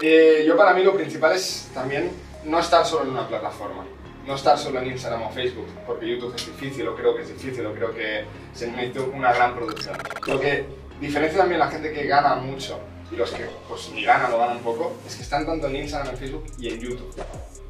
Eh, 0.01 0.45
yo 0.47 0.57
para 0.57 0.73
mí 0.73 0.83
lo 0.83 0.95
principal 0.95 1.33
es 1.33 1.71
también 1.75 2.11
no 2.45 2.59
estar 2.59 2.87
solo 2.87 3.05
en 3.05 3.11
una 3.11 3.29
plataforma 3.29 3.85
no 4.29 4.35
estar 4.35 4.59
solo 4.59 4.79
en 4.81 4.89
Instagram 4.89 5.23
o 5.23 5.31
Facebook, 5.31 5.67
porque 5.87 6.07
YouTube 6.07 6.35
es 6.37 6.45
difícil, 6.45 6.87
o 6.87 6.95
creo 6.95 7.17
que 7.17 7.23
es 7.23 7.29
difícil, 7.29 7.65
o 7.65 7.73
creo 7.73 7.95
que 7.95 8.25
se 8.53 8.71
necesita 8.71 9.01
una 9.01 9.33
gran 9.33 9.57
producción. 9.57 9.97
Lo 10.27 10.39
que 10.39 10.67
diferencia 11.01 11.41
también 11.41 11.61
la 11.61 11.71
gente 11.71 11.93
que 11.93 12.07
gana 12.07 12.37
mucho 12.37 12.81
y 13.11 13.17
los 13.17 13.31
que 13.31 13.47
pues 13.69 13.91
ni 13.93 14.05
ganan 14.05 14.33
o 14.33 14.39
ganan 14.39 14.59
poco, 14.59 14.97
es 15.07 15.17
que 15.17 15.23
están 15.23 15.47
tanto 15.47 15.67
en 15.69 15.77
Instagram, 15.77 16.15
en 16.15 16.19
Facebook 16.19 16.45
y 16.59 16.69
en 16.69 16.81
YouTube. 16.81 17.15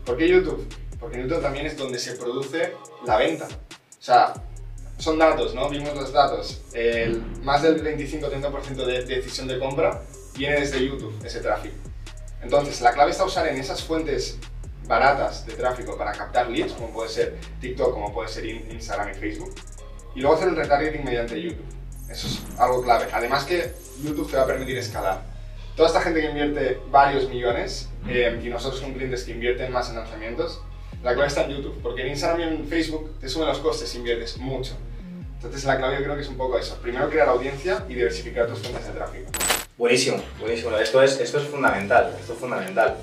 ¿Por 0.04 0.16
qué 0.16 0.28
YouTube? 0.28 0.66
Porque 0.98 1.16
en 1.16 1.28
YouTube 1.28 1.42
también 1.42 1.66
es 1.66 1.76
donde 1.76 1.98
se 1.98 2.14
produce 2.16 2.72
la 3.06 3.16
venta. 3.16 3.46
O 3.46 4.02
sea, 4.02 4.32
son 4.98 5.19
datos, 5.19 5.54
¿no? 5.54 5.69
Vimos 5.69 5.94
los 5.94 6.12
datos. 6.12 6.62
El, 6.72 7.22
más 7.42 7.62
del 7.62 7.82
25-30% 7.82 8.84
de 8.84 9.04
decisión 9.04 9.46
de 9.46 9.58
compra 9.58 10.02
viene 10.36 10.60
desde 10.60 10.84
YouTube, 10.84 11.14
ese 11.24 11.40
tráfico. 11.40 11.76
Entonces, 12.42 12.81
la 12.81 12.92
clave 12.92 13.10
está 13.10 13.24
usar 13.24 13.46
en 13.48 13.58
esas 13.58 13.82
fuentes 13.82 14.38
baratas 14.86 15.46
de 15.46 15.52
tráfico 15.52 15.96
para 15.96 16.12
captar 16.12 16.48
leads, 16.48 16.72
como 16.72 16.92
puede 16.92 17.10
ser 17.10 17.38
TikTok, 17.60 17.92
como 17.92 18.12
puede 18.12 18.28
ser 18.28 18.46
Instagram 18.46 19.10
y 19.10 19.14
Facebook, 19.14 19.54
y 20.14 20.20
luego 20.20 20.36
hacer 20.36 20.48
el 20.48 20.56
retargeting 20.56 21.04
mediante 21.04 21.40
YouTube. 21.40 21.66
Eso 22.08 22.26
es 22.26 22.40
algo 22.58 22.82
clave. 22.82 23.06
Además 23.12 23.44
que 23.44 23.72
YouTube 24.02 24.31
te 24.31 24.37
va 24.37 24.44
a 24.44 24.46
permitir 24.46 24.78
escalar. 24.78 25.22
Toda 25.76 25.88
esta 25.88 26.00
gente 26.00 26.20
que 26.20 26.28
invierte 26.28 26.81
varios 26.90 27.28
millones, 27.28 27.88
eh, 28.08 28.40
y 28.43 28.49
nosotros 28.49 28.81
con 28.81 28.94
clientes 28.94 29.25
que 29.25 29.32
invierten 29.32 29.70
más 29.72 29.90
en 29.90 29.96
lanzamientos, 29.96 30.60
la 31.02 31.14
clave 31.14 31.28
está 31.28 31.44
en 31.44 31.50
YouTube, 31.50 31.81
porque 31.82 32.02
en 32.02 32.08
Instagram 32.08 32.40
y 32.40 32.43
en 32.43 32.66
Facebook 32.66 33.19
te 33.20 33.28
suben 33.28 33.46
los 33.46 33.58
costes 33.58 33.88
si 33.88 33.99
inviertes 33.99 34.38
mucho. 34.38 34.76
Entonces 35.37 35.64
la 35.64 35.76
clave 35.76 35.99
yo 35.99 36.02
creo 36.02 36.16
que 36.16 36.22
es 36.22 36.28
un 36.28 36.37
poco 36.37 36.58
eso. 36.58 36.76
Primero 36.82 37.08
crear 37.08 37.28
audiencia 37.28 37.84
y 37.88 37.94
diversificar 37.94 38.49
tus 38.49 38.58
fuentes 38.58 38.87
de 38.87 38.93
tráfico. 38.93 39.31
Buenísimo, 39.76 40.20
buenísimo. 40.40 40.76
Esto 40.76 41.00
es, 41.00 41.20
esto 41.20 41.38
es 41.38 41.44
fundamental, 41.44 42.16
esto 42.19 42.32
es 42.32 42.38
fundamental. 42.40 42.96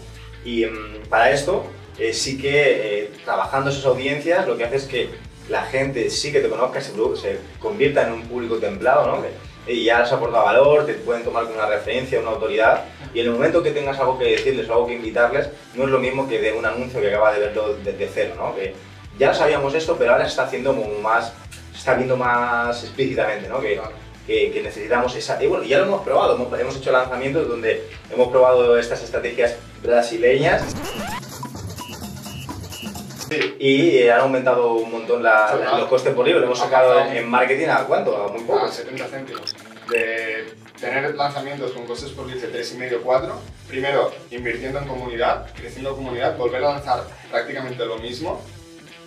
Y 0.44 0.66
mmm, 0.66 1.08
para 1.08 1.32
esto, 1.32 1.66
eh, 1.98 2.12
sí 2.12 2.38
que 2.38 3.04
eh, 3.04 3.12
trabajando 3.24 3.70
esas 3.70 3.86
audiencias 3.86 4.46
lo 4.46 4.58
que 4.58 4.66
hace 4.66 4.76
es 4.76 4.84
que 4.84 5.10
la 5.50 5.64
gente 5.64 6.10
sí 6.10 6.32
que 6.32 6.40
te 6.40 6.50
conozca, 6.50 6.82
se, 6.82 6.92
se 6.92 7.40
convierta 7.60 8.08
en 8.08 8.14
un 8.14 8.22
público 8.24 8.58
templado, 8.58 9.06
¿no? 9.06 9.24
y 9.68 9.84
ya 9.84 10.00
les 10.00 10.12
aporta 10.12 10.40
valor, 10.40 10.86
te 10.86 10.94
pueden 10.94 11.24
tomar 11.24 11.46
como 11.46 11.56
una 11.56 11.68
referencia, 11.68 12.20
una 12.20 12.32
autoridad, 12.32 12.86
y 13.14 13.22
en 13.22 13.28
el 13.28 13.32
momento 13.32 13.64
que 13.64 13.72
tengas 13.72 14.00
algo 14.00 14.18
que 14.18 14.26
decirles 14.26 14.70
o 14.70 14.74
algo 14.74 14.88
que 14.88 14.94
invitarles, 14.94 15.50
no 15.74 15.86
es 15.86 15.90
lo 15.90 16.00
mismo 16.00 16.28
que 16.28 16.40
de 16.40 16.54
un 16.54 16.66
anuncio 16.66 17.02
que 17.02 17.08
acaba 17.08 17.34
de 17.34 17.40
verlo 17.40 17.76
desde 17.84 18.10
cero, 18.14 18.36
¿no? 18.38 18.56
Que 18.56 18.76
ya 19.18 19.34
sabíamos 19.34 19.74
esto, 19.74 19.96
pero 19.98 20.12
ahora 20.12 20.26
se 20.26 20.32
está 20.32 20.44
haciendo 20.44 20.76
como 20.76 21.00
más, 21.00 21.34
se 21.72 21.78
está 21.80 21.96
viendo 21.96 22.16
más 22.16 22.84
explícitamente, 22.84 23.48
¿no? 23.50 23.60
Que, 23.60 23.80
que, 24.28 24.52
que, 24.52 24.62
necesitamos 24.62 25.16
esa... 25.16 25.42
Y 25.44 25.48
bueno, 25.48 25.64
ya 25.64 25.80
lo 25.80 25.86
hemos 25.86 26.02
probado, 26.02 26.36
hemos, 26.36 26.60
hemos 26.60 26.76
hecho 26.76 26.92
lanzamientos 26.92 27.48
donde 27.48 27.88
hemos 28.12 28.28
probado 28.30 28.78
estas 28.78 29.04
estrategias 29.04 29.56
brasileñas 29.82 30.76
Sí. 33.30 33.56
y 33.60 33.98
eh, 33.98 34.12
han 34.12 34.22
aumentado 34.22 34.74
un 34.74 34.92
montón 34.92 35.24
la, 35.24 35.56
la- 35.56 35.78
los 35.80 35.88
costes 35.90 36.14
por 36.14 36.26
libro. 36.26 36.44
Hemos 36.44 36.60
sacado 36.60 37.00
en, 37.00 37.18
en 37.18 37.30
marketing 37.30 37.68
a 37.68 37.84
cuánto? 37.86 38.16
A 38.16 38.28
muy 38.32 38.42
poco. 38.44 38.66
a 38.66 38.72
70 38.72 39.06
céntimos. 39.08 39.56
De 39.90 40.46
tener 40.80 41.14
lanzamientos 41.16 41.72
con 41.72 41.86
costes 41.86 42.10
por 42.12 42.26
de 42.28 42.36
3,5 42.64 43.00
4. 43.04 43.34
Primero, 43.68 44.12
invirtiendo 44.32 44.80
en 44.80 44.88
comunidad, 44.88 45.48
creciendo 45.56 45.96
comunidad, 45.96 46.38
volver 46.38 46.64
a 46.64 46.74
lanzar 46.74 47.04
prácticamente 47.32 47.86
lo 47.86 47.98
mismo. 47.98 48.42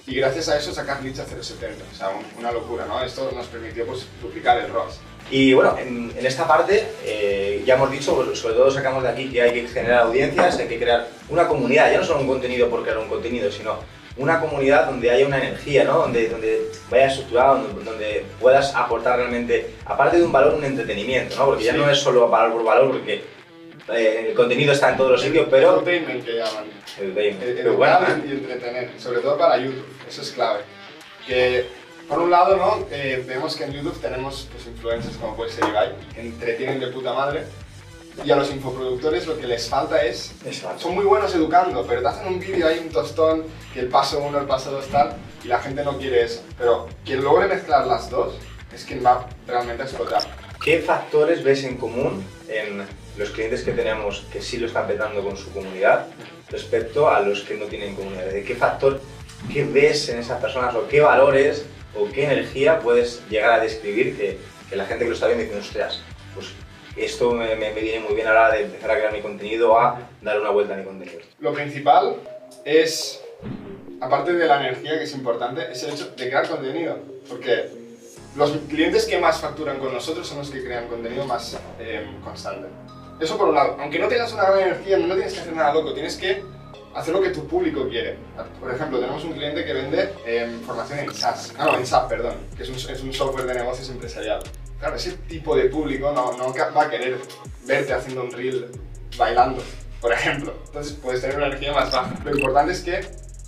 Y 0.06 0.14
gracias 0.16 0.48
a 0.48 0.56
eso 0.58 0.72
sacar 0.72 1.02
leads 1.02 1.20
a 1.20 1.26
0,70. 1.26 1.92
O 1.92 1.96
sea, 1.96 2.08
un- 2.10 2.24
una 2.38 2.50
locura, 2.52 2.86
¿no? 2.86 3.02
Esto 3.02 3.30
nos 3.34 3.46
permitió 3.46 3.86
pues, 3.86 4.06
duplicar 4.22 4.58
el 4.58 4.70
ROAS. 4.72 5.00
Y 5.30 5.52
bueno, 5.52 5.76
en, 5.78 6.10
en 6.16 6.24
esta 6.24 6.48
parte 6.48 6.88
eh, 7.04 7.62
ya 7.66 7.74
hemos 7.74 7.90
dicho, 7.90 8.14
pues, 8.16 8.38
sobre 8.38 8.54
todo 8.54 8.70
sacamos 8.70 9.02
de 9.02 9.10
aquí 9.10 9.30
que 9.30 9.42
hay 9.42 9.52
que 9.52 9.68
generar 9.68 10.04
audiencias, 10.04 10.58
hay 10.58 10.66
que 10.68 10.78
crear 10.78 11.06
una 11.28 11.46
comunidad, 11.46 11.92
ya 11.92 11.98
no 11.98 12.04
solo 12.04 12.20
un 12.20 12.26
contenido 12.28 12.70
por 12.70 12.82
crear 12.82 12.96
un 12.96 13.08
contenido, 13.08 13.52
sino 13.52 13.74
una 14.18 14.40
comunidad 14.40 14.86
donde 14.86 15.10
haya 15.10 15.26
una 15.26 15.38
energía, 15.38 15.84
¿no? 15.84 15.98
donde, 15.98 16.28
donde 16.28 16.70
vaya 16.90 17.06
estructurado, 17.06 17.62
donde, 17.62 17.84
donde 17.84 18.24
puedas 18.40 18.74
aportar 18.74 19.18
realmente, 19.18 19.74
aparte 19.86 20.18
de 20.18 20.24
un 20.24 20.32
valor, 20.32 20.54
un 20.54 20.64
entretenimiento, 20.64 21.36
¿no? 21.36 21.46
porque 21.46 21.64
ya 21.64 21.72
Sí. 21.72 21.78
no 21.78 21.88
es 21.90 21.98
solo 21.98 22.28
valor 22.28 22.52
por 22.52 22.64
valor, 22.64 22.90
porque 22.90 23.22
eh, 23.94 24.26
el 24.28 24.34
contenido 24.34 24.72
está 24.72 24.90
en 24.90 24.96
todos 24.96 25.12
los 25.12 25.22
sitios, 25.22 25.46
pero... 25.50 25.78
Entertainment 25.78 26.24
que 26.24 26.32
llaman. 26.36 26.64
El 27.00 27.12
pero 27.12 27.76
bueno, 27.76 27.98
y 28.26 28.32
entretener, 28.32 28.90
sobre 28.98 29.20
todo 29.20 29.38
para 29.38 29.56
YouTube, 29.56 29.86
eso 30.08 30.22
es 30.22 30.32
clave. 30.32 30.60
Que 31.26 31.66
por 32.08 32.18
un 32.18 32.30
lado, 32.30 32.56
¿no? 32.56 32.86
Eh, 32.90 33.22
vemos 33.26 33.54
que 33.54 33.64
en 33.64 33.72
YouTube 33.72 34.00
tenemos 34.00 34.48
pues, 34.50 34.66
influencers 34.66 35.16
como 35.16 35.36
puede 35.36 35.52
ser 35.52 35.68
Ibai, 35.68 35.92
que 36.14 36.20
entretienen 36.22 36.80
de 36.80 36.88
puta 36.88 37.12
madre, 37.12 37.44
y 38.24 38.30
a 38.30 38.36
los 38.36 38.50
infoproductores 38.50 39.26
lo 39.26 39.38
que 39.38 39.46
les 39.46 39.68
falta 39.68 40.02
es, 40.02 40.32
Exacto. 40.44 40.80
son 40.80 40.94
muy 40.94 41.04
buenos 41.04 41.34
educando, 41.34 41.84
pero 41.86 42.02
te 42.02 42.08
hacen 42.08 42.26
un 42.26 42.40
vídeo 42.40 42.66
ahí, 42.66 42.78
un 42.78 42.90
tostón, 42.90 43.44
que 43.72 43.80
el 43.80 43.88
paso 43.88 44.18
uno, 44.20 44.38
el 44.38 44.46
paso 44.46 44.70
dos 44.70 44.86
tal, 44.88 45.16
y 45.44 45.48
la 45.48 45.60
gente 45.60 45.84
no 45.84 45.96
quiere 45.98 46.24
eso. 46.24 46.42
Pero 46.56 46.88
quien 47.04 47.22
logre 47.22 47.46
mezclar 47.46 47.86
las 47.86 48.10
dos 48.10 48.34
es 48.72 48.84
quien 48.84 49.04
va 49.04 49.26
realmente 49.46 49.82
a 49.82 49.86
explotar. 49.86 50.22
¿Qué 50.62 50.80
factores 50.80 51.42
ves 51.44 51.64
en 51.64 51.76
común 51.76 52.24
en 52.48 52.84
los 53.16 53.30
clientes 53.30 53.62
que 53.62 53.72
tenemos 53.72 54.26
que 54.32 54.42
sí 54.42 54.58
lo 54.58 54.66
están 54.66 54.86
petando 54.86 55.22
con 55.22 55.36
su 55.36 55.52
comunidad 55.52 56.06
respecto 56.50 57.08
a 57.08 57.20
los 57.20 57.42
que 57.42 57.54
no 57.54 57.66
tienen 57.66 57.94
comunidad? 57.94 58.26
¿De 58.26 58.42
qué 58.42 58.54
factor, 58.54 59.00
qué 59.52 59.64
ves 59.64 60.08
en 60.08 60.18
esas 60.18 60.40
personas 60.40 60.74
o 60.74 60.88
qué 60.88 61.00
valores 61.00 61.64
o 61.96 62.10
qué 62.10 62.24
energía 62.24 62.80
puedes 62.80 63.22
llegar 63.30 63.52
a 63.52 63.60
describir 63.60 64.16
que, 64.16 64.38
que 64.68 64.76
la 64.76 64.84
gente 64.86 65.04
que 65.04 65.10
lo 65.10 65.14
está 65.14 65.28
viendo 65.28 65.44
dice, 65.44 65.58
ostras, 65.58 66.00
pues 66.34 66.48
esto 67.04 67.32
me, 67.32 67.54
me, 67.56 67.72
me 67.72 67.80
viene 67.80 68.00
muy 68.00 68.14
bien 68.14 68.26
a 68.26 68.32
la 68.32 68.40
hora 68.46 68.54
de 68.54 68.64
empezar 68.64 68.90
a 68.90 68.96
crear 68.96 69.12
mi 69.12 69.20
contenido, 69.20 69.78
a 69.78 70.08
dar 70.22 70.40
una 70.40 70.50
vuelta 70.50 70.74
a 70.74 70.76
mi 70.76 70.84
contenido. 70.84 71.20
Lo 71.40 71.52
principal 71.52 72.16
es, 72.64 73.22
aparte 74.00 74.32
de 74.32 74.46
la 74.46 74.60
energía 74.60 74.98
que 74.98 75.04
es 75.04 75.14
importante, 75.14 75.70
es 75.70 75.82
el 75.82 75.94
hecho 75.94 76.10
de 76.10 76.28
crear 76.28 76.48
contenido. 76.48 76.98
Porque 77.28 77.70
los 78.36 78.50
clientes 78.68 79.04
que 79.04 79.18
más 79.18 79.40
facturan 79.40 79.78
con 79.78 79.92
nosotros 79.92 80.26
son 80.26 80.38
los 80.38 80.50
que 80.50 80.62
crean 80.62 80.88
contenido 80.88 81.24
más 81.24 81.58
eh, 81.78 82.06
constante. 82.24 82.68
Eso 83.20 83.36
por 83.36 83.48
un 83.48 83.54
lado. 83.54 83.76
Aunque 83.80 83.98
no 83.98 84.08
tengas 84.08 84.32
una 84.32 84.44
gran 84.44 84.60
energía, 84.60 84.96
no 84.98 85.14
tienes 85.14 85.34
que 85.34 85.40
hacer 85.40 85.52
nada 85.52 85.74
loco, 85.74 85.92
tienes 85.92 86.16
que 86.16 86.42
hacer 86.94 87.14
lo 87.14 87.20
que 87.20 87.30
tu 87.30 87.46
público 87.46 87.88
quiere. 87.88 88.16
Por 88.60 88.72
ejemplo, 88.72 88.98
tenemos 88.98 89.24
un 89.24 89.32
cliente 89.32 89.64
que 89.64 89.72
vende 89.72 90.14
eh, 90.24 90.58
formación 90.64 91.00
en 91.00 91.14
SaaS, 91.14 91.54
ah, 91.58 91.64
no, 91.66 91.78
en 91.78 91.86
SAP, 91.86 92.08
perdón, 92.08 92.34
que 92.56 92.62
es 92.62 92.68
un, 92.68 92.76
es 92.76 93.02
un, 93.02 93.12
software 93.12 93.46
de 93.46 93.54
negocios 93.54 93.88
empresarial. 93.90 94.40
Claro, 94.78 94.96
ese 94.96 95.12
tipo 95.28 95.56
de 95.56 95.64
público 95.64 96.12
no, 96.12 96.36
no 96.36 96.54
va 96.54 96.82
a 96.82 96.90
querer 96.90 97.18
verte 97.66 97.92
haciendo 97.92 98.22
un 98.22 98.30
reel 98.30 98.70
bailando, 99.16 99.62
por 100.00 100.12
ejemplo. 100.12 100.54
Entonces 100.66 100.92
puedes 101.02 101.20
tener 101.20 101.36
una 101.36 101.46
energía 101.46 101.72
más 101.72 101.90
baja. 101.90 102.14
Lo 102.24 102.36
importante 102.36 102.72
es 102.72 102.80
que 102.80 103.00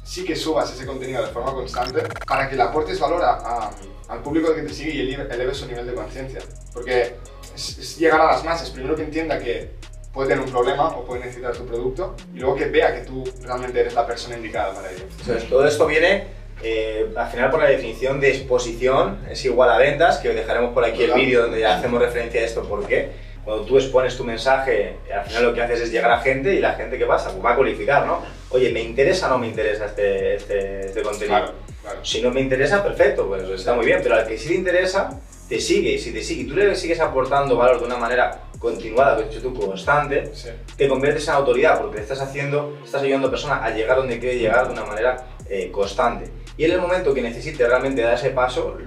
sí 0.05 0.25
que 0.25 0.35
subas 0.35 0.73
ese 0.73 0.87
contenido 0.87 1.25
de 1.25 1.33
forma 1.33 1.53
constante 1.53 2.03
para 2.27 2.49
que 2.49 2.57
le 2.57 2.63
aportes 2.63 2.99
valor 2.99 3.23
a, 3.23 3.35
a, 3.35 3.71
al 4.09 4.23
público 4.23 4.53
que 4.55 4.63
te 4.63 4.75
sigue 4.75 4.93
y 4.93 5.15
eleve 5.15 5.55
su 5.55 5.67
nivel 5.67 5.87
de 5.87 5.95
conciencia. 5.95 6.41
Porque 6.73 7.15
es, 7.55 7.79
es 7.79 7.97
llegar 7.97 8.21
a 8.21 8.33
las 8.33 8.45
masas, 8.45 8.71
primero 8.71 8.97
que 8.97 9.05
entienda 9.05 9.39
que 9.39 9.71
puede 10.13 10.31
tener 10.31 10.45
un 10.45 10.51
problema 10.51 10.89
o 10.89 11.05
puede 11.05 11.21
necesitar 11.21 11.53
tu 11.53 11.65
producto 11.65 12.17
y 12.35 12.41
luego 12.41 12.57
que 12.57 12.65
vea 12.67 12.93
que 12.93 13.03
tú 13.03 13.23
realmente 13.43 13.81
eres 13.81 13.95
la 13.95 14.05
persona 14.05 14.37
indicada 14.37 14.75
para 14.75 14.91
ello. 14.91 15.05
Entonces, 15.21 15.49
todo 15.49 15.65
esto 15.65 15.87
viene 15.87 16.40
eh, 16.63 17.07
al 17.17 17.29
final 17.31 17.51
por 17.51 17.61
la 17.63 17.69
definición 17.69 18.21
de 18.21 18.31
exposición 18.31 19.19
es 19.31 19.45
igual 19.45 19.71
a 19.71 19.79
ventas, 19.79 20.19
que 20.19 20.29
os 20.31 20.35
dejaremos 20.35 20.73
por 20.73 20.85
aquí 20.85 21.03
el 21.05 21.13
vídeo 21.15 21.43
donde 21.43 21.61
ya 21.61 21.77
hacemos 21.79 22.01
referencia 22.01 22.41
a 22.41 22.45
esto, 22.45 22.63
¿por 22.65 22.87
qué? 22.87 23.09
Cuando 23.45 23.65
tú 23.65 23.79
expones 23.79 24.17
tu 24.17 24.25
mensaje, 24.25 24.97
al 25.13 25.25
final 25.25 25.45
lo 25.45 25.55
que 25.55 25.63
haces 25.63 25.81
es 25.81 25.91
llegar 25.91 26.11
a 26.11 26.19
gente 26.21 26.55
y 26.55 26.59
la 26.61 26.75
gente 26.75 26.99
que 26.99 27.07
pasa, 27.07 27.31
pues 27.31 27.43
va 27.45 27.53
a 27.53 27.57
cualificar, 27.57 28.07
¿no? 28.07 28.23
Oye, 28.51 28.71
¿me 28.71 28.83
interesa 28.83 29.27
o 29.27 29.31
no 29.31 29.39
me 29.39 29.47
interesa 29.49 29.87
este, 29.87 30.35
este, 30.37 30.87
este 30.87 31.03
contenido? 31.03 31.39
Claro, 31.39 31.53
claro. 31.83 31.99
Si 32.05 32.21
no 32.21 32.31
me 32.31 32.41
interesa, 32.41 32.83
perfecto, 32.85 33.27
pues 33.27 33.49
está 33.49 33.73
muy 33.75 33.87
bien, 33.87 34.01
pero 34.03 34.17
al 34.17 34.27
que 34.27 34.37
sí 34.37 34.51
le 34.51 34.57
interesa, 34.57 35.19
te 35.49 35.59
sigue, 35.59 35.93
y 35.93 35.99
si 35.99 36.13
te 36.13 36.23
sigue, 36.23 36.43
y 36.43 36.47
tú 36.47 36.55
le 36.55 36.77
sigues 36.77 37.01
aportando 37.01 37.57
valor 37.57 37.81
de 37.81 37.87
una 37.87 37.97
manera 37.97 38.43
continuada, 38.59 39.17
que 39.17 39.31
hecho 39.31 39.41
tú 39.41 39.55
constante, 39.55 40.31
Sí. 40.35 40.51
te 40.77 40.87
conviertes 40.87 41.27
en 41.27 41.35
autoridad 41.35 41.81
porque 41.81 42.01
estás 42.01 42.21
haciendo, 42.21 42.77
estás 42.85 43.03
ayudando 43.03 43.29
a 43.29 43.31
personas 43.31 43.63
a 43.63 43.71
llegar 43.71 43.97
donde 43.97 44.19
quiere 44.19 44.39
llegar 44.39 44.67
de 44.67 44.75
una 44.75 44.85
manera 44.85 45.17
eh, 45.51 45.69
constante. 45.73 46.31
Y 46.57 46.65
en 46.65 46.71
el 46.71 46.81
momento 46.81 47.13
que 47.13 47.23
necesite 47.23 47.67
realmente 47.67 48.03
dar 48.03 48.15
ese 48.15 48.31
paso, 48.31 48.79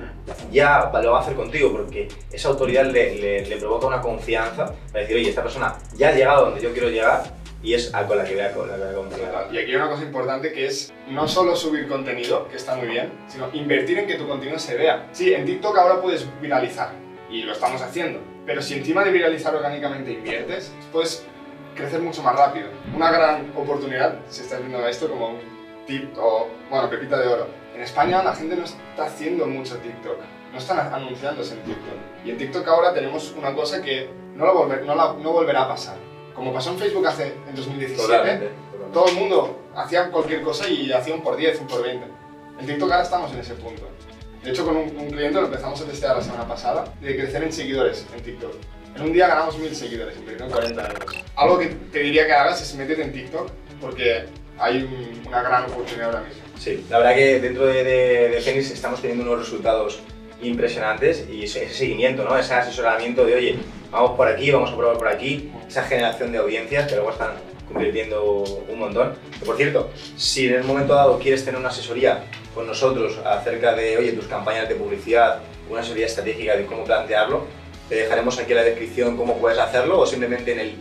ya 0.49 0.89
lo 1.03 1.11
va 1.11 1.17
a 1.17 1.21
hacer 1.21 1.35
contigo 1.35 1.73
porque 1.73 2.07
esa 2.31 2.47
autoridad 2.47 2.85
le, 2.85 3.57
provoca 3.59 3.87
una 3.87 3.99
confianza 3.99 4.73
para 4.87 5.01
decir, 5.01 5.17
oye, 5.17 5.29
esta 5.29 5.43
persona 5.43 5.75
ya 5.97 6.07
ha 6.07 6.11
llegado 6.13 6.45
donde 6.45 6.61
yo 6.61 6.71
quiero 6.71 6.89
llegar 6.89 7.23
y 7.61 7.73
es 7.73 7.93
a 7.93 8.07
con 8.07 8.17
la 8.17 8.23
que 8.23 8.35
voy 8.35 8.43
a, 8.43 8.53
con 8.53 8.69
la 8.69 8.75
que 8.75 8.81
voy 8.81 8.91
a 8.91 8.95
confiar. 8.95 9.31
Total. 9.31 9.55
Y 9.55 9.57
aquí 9.57 9.71
hay 9.71 9.75
una 9.75 9.89
cosa 9.89 10.03
importante 10.03 10.53
que 10.53 10.67
es 10.67 10.93
no 11.09 11.27
solo 11.27 11.53
subir 11.53 11.87
contenido, 11.89 12.47
que 12.47 12.55
está 12.55 12.75
muy 12.75 12.87
bien, 12.87 13.11
sino 13.27 13.49
invertir 13.51 13.99
en 13.99 14.07
que 14.07 14.15
tu 14.15 14.25
contenido 14.25 14.57
se 14.57 14.77
vea. 14.77 15.09
Sí, 15.11 15.33
en 15.33 15.45
TikTok 15.45 15.77
ahora 15.77 16.01
puedes 16.01 16.25
viralizar 16.41 16.91
y 17.29 17.41
lo 17.41 17.51
estamos 17.51 17.81
haciendo, 17.81 18.19
pero 18.45 18.61
si 18.61 18.75
encima 18.75 19.03
de 19.03 19.11
viralizar 19.11 19.53
orgánicamente 19.53 20.13
inviertes, 20.13 20.71
puedes 20.93 21.25
crecer 21.75 21.99
mucho 21.99 22.23
más 22.23 22.37
rápido. 22.37 22.67
Una 22.95 23.11
gran 23.11 23.51
oportunidad, 23.55 24.19
si 24.29 24.43
estás 24.43 24.59
viendo 24.59 24.87
esto 24.87 25.09
como 25.09 25.37
tip 25.87 26.17
o, 26.17 26.47
bueno, 26.69 26.89
pepita 26.89 27.19
de 27.19 27.27
oro. 27.27 27.47
En 27.75 27.81
España 27.81 28.23
la 28.23 28.35
gente 28.35 28.55
no 28.55 28.63
está 28.63 29.05
haciendo 29.05 29.45
mucho 29.47 29.77
TikTok, 29.77 30.17
no 30.51 30.57
están 30.57 30.93
anunciándose 30.93 31.53
en 31.55 31.63
TikTok. 31.63 31.93
Y 32.25 32.31
en 32.31 32.37
TikTok 32.37 32.67
ahora 32.67 32.93
tenemos 32.93 33.33
una 33.37 33.53
cosa 33.53 33.81
que 33.81 34.09
no, 34.35 34.45
la 34.45 34.53
volver- 34.53 34.83
no, 34.83 34.95
la- 34.95 35.13
no 35.13 35.31
volverá 35.31 35.63
a 35.63 35.67
pasar. 35.69 35.97
Como 36.35 36.53
pasó 36.53 36.71
en 36.71 36.77
Facebook 36.79 37.05
hace 37.07 37.33
en 37.47 37.55
2017, 37.55 38.01
Totalmente. 38.01 38.47
totalmente. 38.47 38.93
todo 38.93 39.07
el 39.07 39.15
mundo 39.15 39.59
hacía 39.75 40.09
cualquier 40.11 40.41
cosa 40.41 40.67
y 40.67 40.91
hacía 40.91 41.13
un 41.15 41.21
por 41.21 41.35
10, 41.35 41.59
un 41.61 41.67
por 41.67 41.83
20. 41.83 42.05
En 42.59 42.65
TikTok 42.65 42.91
ahora 42.91 43.03
estamos 43.03 43.31
en 43.33 43.39
ese 43.39 43.53
punto. 43.55 43.87
De 44.43 44.51
hecho, 44.51 44.65
con 44.65 44.75
un, 44.75 44.83
un 44.97 45.07
cliente 45.09 45.39
lo 45.39 45.45
empezamos 45.45 45.79
a 45.81 45.85
testear 45.85 46.17
la 46.17 46.21
semana 46.21 46.45
pasada, 46.47 46.83
de 46.99 47.15
crecer 47.15 47.43
en 47.43 47.53
seguidores 47.53 48.05
en 48.15 48.21
TikTok. 48.23 48.51
En 48.95 49.01
un 49.03 49.13
día 49.13 49.27
ganamos 49.27 49.57
1000 49.57 49.75
seguidores, 49.75 50.17
invirtiendo 50.17 50.53
40 50.55 50.87
euros. 50.87 51.23
Algo 51.35 51.57
que 51.59 51.67
te 51.67 51.99
diría 51.99 52.27
que 52.27 52.33
hagas 52.33 52.61
es 52.61 52.75
meterte 52.75 53.03
en 53.03 53.13
TikTok, 53.13 53.49
porque 53.81 54.25
hay 54.59 54.77
un- 54.83 55.27
una 55.27 55.41
gran 55.41 55.63
oportunidad 55.65 56.07
ahora 56.07 56.19
mismo. 56.21 56.43
Sí, 56.59 56.85
la 56.89 56.99
verdad 56.99 57.15
que 57.15 57.39
dentro 57.39 57.65
de, 57.65 57.83
de, 57.83 58.29
de 58.29 58.41
Fénix 58.41 58.71
estamos 58.71 59.01
teniendo 59.01 59.23
unos 59.25 59.39
resultados 59.39 59.99
impresionantes 60.41 61.25
y 61.31 61.43
ese, 61.43 61.69
seguimiento, 61.69 62.23
¿no? 62.23 62.37
ese 62.37 62.53
asesoramiento 62.53 63.25
de, 63.25 63.35
oye, 63.35 63.59
vamos 63.91 64.11
por 64.11 64.27
aquí, 64.27 64.51
vamos 64.51 64.71
a 64.71 64.77
probar 64.77 64.97
por 64.97 65.07
aquí, 65.07 65.51
esa 65.67 65.83
generación 65.83 66.31
de 66.31 66.37
audiencias 66.37 66.87
que 66.87 66.95
luego 66.95 67.11
están 67.11 67.31
convirtiendo 67.71 68.43
un 68.69 68.79
montón. 68.79 69.15
Que, 69.39 69.45
por 69.45 69.57
cierto, 69.57 69.89
si 70.17 70.47
en 70.47 70.55
el 70.55 70.63
momento 70.63 70.93
dado 70.93 71.17
quieres 71.19 71.43
tener 71.45 71.59
una 71.59 71.69
asesoría 71.69 72.25
con 72.53 72.67
nosotros 72.67 73.17
acerca 73.25 73.73
de, 73.73 73.97
oye, 73.97 74.11
tus 74.11 74.25
campañas 74.27 74.67
de 74.69 74.75
publicidad, 74.75 75.39
una 75.69 75.79
asesoría 75.81 76.05
estratégica 76.05 76.55
de 76.55 76.65
cómo 76.65 76.83
plantearlo, 76.83 77.47
te 77.89 77.95
dejaremos 77.95 78.37
aquí 78.39 78.51
en 78.51 78.57
la 78.57 78.63
descripción 78.63 79.17
cómo 79.17 79.37
puedes 79.37 79.57
hacerlo 79.59 79.99
o 79.99 80.05
simplemente 80.05 80.51
en 80.53 80.59
el 80.59 80.75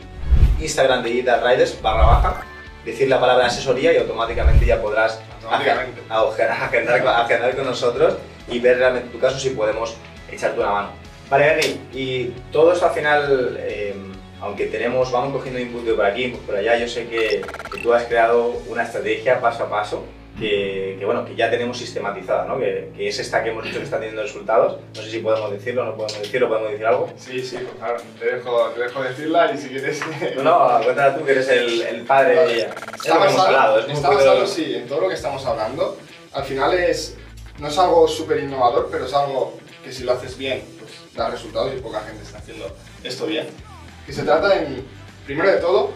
Instagram 0.61 1.03
de 1.03 1.11
Digital 1.11 1.43
Riders 1.49 1.81
barra 1.81 2.07
baja 2.07 2.47
decir 2.85 3.09
la 3.09 3.21
palabra 3.21 3.47
asesoría 3.47 3.93
y 3.93 3.97
automáticamente 3.99 4.67
ya 4.67 4.81
podrás 4.81 5.21
Automáticamente. 5.37 6.01
agendar, 6.11 7.03
con- 7.03 7.13
agendar 7.15 7.57
con 7.57 7.65
nosotros 7.67 8.15
y 8.49 8.59
ver 8.59 8.79
realmente 8.79 9.09
tu 9.11 9.19
caso 9.19 9.39
si 9.39 9.51
podemos 9.51 9.97
echarte 10.31 10.59
una 10.61 10.71
mano. 10.71 10.89
Vale, 11.31 11.47
Berni, 11.47 11.81
y 11.95 12.25
todo 12.51 12.73
esto 12.73 12.87
al 12.87 12.93
final, 12.93 13.57
eh, 13.61 13.95
aunque 14.41 14.67
tenemos, 14.67 15.11
vamos 15.13 15.33
cogiendo 15.33 15.61
input 15.61 15.85
de 15.85 15.95
por 15.95 16.05
aquí, 16.05 16.29
por 16.47 16.57
allá, 16.57 16.77
yo 16.77 16.89
sé 16.89 17.07
que, 17.07 17.43
que 17.73 17.79
tú 17.81 17.93
has 17.95 18.05
creado 18.05 18.49
una 18.69 18.83
estrategia 18.83 19.41
paso 19.41 19.65
a 19.65 19.71
paso 19.71 20.05
que, 20.39 20.97
que, 20.99 21.05
bueno, 21.05 21.25
que 21.25 21.37
ya 21.37 21.51
tenemos 21.51 21.77
sistematizada, 21.79 22.47
¿no? 22.47 22.59
que, 22.59 22.91
que 22.97 23.09
es 23.09 23.19
esta 23.19 23.43
que 23.43 23.51
hemos 23.51 23.65
dicho 23.65 23.79
que 23.79 23.85
está 23.85 23.99
teniendo 23.99 24.23
resultados. 24.23 24.79
No 24.95 25.03
sé 25.03 25.11
si 25.11 25.19
podemos 25.19 25.51
decirlo, 25.51 25.85
no 25.85 25.97
podemos 25.97 26.19
decirlo, 26.21 26.49
podemos 26.49 26.71
decir 26.71 26.87
algo. 26.87 27.13
Sí, 27.17 27.43
sí, 27.43 27.57
pues 27.57 27.77
claro, 27.79 27.97
te 28.19 28.27
dejo, 28.27 28.71
te 28.71 28.81
dejo 28.81 29.03
decirla 29.03 29.53
y 29.53 29.59
si 29.59 29.69
quieres... 29.69 30.01
No, 30.37 30.43
no, 30.43 30.85
cuéntala 30.85 31.17
tú 31.17 31.25
que 31.25 31.33
eres 31.33 31.49
el, 31.49 31.83
el 31.83 32.03
padre 32.03 32.35
de 32.35 32.55
ella. 32.55 32.75
Es 32.95 33.01
Está 33.01 33.15
lo 33.15 33.21
que 33.21 33.27
hemos 33.29 33.37
basado, 33.37 33.47
hablado, 33.47 33.79
es 33.81 33.89
está 33.93 34.09
basado, 34.11 34.47
sí, 34.47 34.75
en 34.75 34.87
todo 34.87 35.01
lo 35.03 35.09
que 35.09 35.15
estamos 35.15 35.45
hablando. 35.47 35.99
Al 36.33 36.45
final 36.45 36.75
es, 36.75 37.17
no 37.59 37.69
es 37.69 37.79
algo 37.79 38.09
súper 38.09 38.39
innovador, 38.39 38.89
pero 38.91 39.07
es 39.07 39.15
algo 39.15 39.59
que 39.85 39.93
si 39.93 40.05
lo 40.05 40.13
haces 40.13 40.39
bien, 40.39 40.63
pues 40.79 40.93
da 41.15 41.29
resultados 41.29 41.73
y 41.77 41.81
poca 41.81 42.01
gente 42.01 42.23
está 42.23 42.39
haciendo 42.39 42.75
esto 43.05 43.27
bien. 43.27 43.47
Que 44.07 44.13
se 44.13 44.23
trata 44.23 44.57
en, 44.63 44.85
primero 45.27 45.51
de 45.51 45.59
todo, 45.59 45.93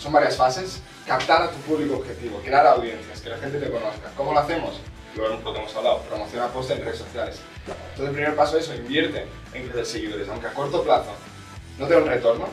son 0.00 0.12
varias 0.12 0.36
fases, 0.36 0.80
captar 1.06 1.42
a 1.42 1.50
tu 1.50 1.56
público 1.58 1.96
objetivo, 1.96 2.40
crear 2.44 2.66
audiencias, 2.66 3.20
que 3.20 3.28
la 3.28 3.36
gente 3.38 3.58
te 3.58 3.70
conozca. 3.70 4.10
¿Cómo 4.16 4.32
lo 4.32 4.40
hacemos? 4.40 4.80
Lo, 5.16 5.52
que 5.52 5.58
hemos 5.58 5.74
hablado, 5.76 5.98
promociona 6.02 6.46
post 6.48 6.70
en 6.70 6.84
redes 6.84 6.98
sociales. 6.98 7.40
Entonces 7.66 8.06
el 8.08 8.12
primer 8.14 8.34
paso 8.36 8.56
es 8.56 8.64
eso, 8.64 8.74
invierte 8.74 9.26
en 9.52 9.64
crecer 9.68 9.86
seguidores, 9.86 10.28
aunque 10.28 10.46
a 10.46 10.54
corto 10.54 10.82
plazo 10.82 11.10
no 11.78 11.86
te 11.86 11.94
da 11.94 12.00
un 12.00 12.06
retorno, 12.08 12.46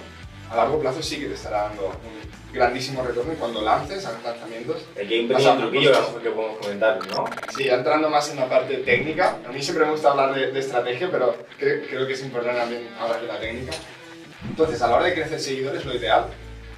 a 0.50 0.56
largo 0.56 0.80
plazo 0.80 1.02
sí 1.02 1.20
que 1.20 1.28
te 1.28 1.34
estará 1.36 1.64
dando 1.64 1.88
un 1.88 2.54
grandísimo 2.54 3.04
retorno 3.04 3.34
y 3.34 3.36
cuando 3.36 3.62
lances, 3.62 4.06
hagas 4.06 4.24
lanzamientos, 4.24 4.78
Aquí 5.00 5.14
hay 5.14 5.20
un 5.22 5.28
pequeño 5.28 5.52
a- 5.52 5.58
truquillo 5.58 5.92
que 6.22 6.30
a 6.30 6.34
podemos 6.34 6.58
comentar, 6.60 7.08
¿no? 7.08 7.26
Sí, 7.56 7.70
entrando 7.70 8.10
más 8.10 8.30
en 8.32 8.38
la 8.38 8.50
parte 8.50 8.78
técnica, 8.78 9.38
a 9.48 9.52
mí 9.52 9.62
siempre 9.62 9.86
me 9.86 9.92
gusta 9.92 10.12
hablar 10.12 10.34
de, 10.34 10.52
de 10.52 10.60
estrategia, 10.60 11.10
pero 11.12 11.36
creo, 11.60 11.86
creo 11.88 12.08
que 12.08 12.14
es 12.14 12.22
importante 12.24 12.60
también 12.60 12.90
hablar 13.00 13.22
de 13.22 13.28
la 13.28 13.40
técnica. 13.40 13.74
Entonces, 14.48 14.82
a 14.82 14.88
la 14.88 14.96
hora 14.96 15.06
de 15.06 15.14
crecer 15.14 15.40
seguidores, 15.40 15.86
lo 15.86 15.94
ideal 15.94 16.28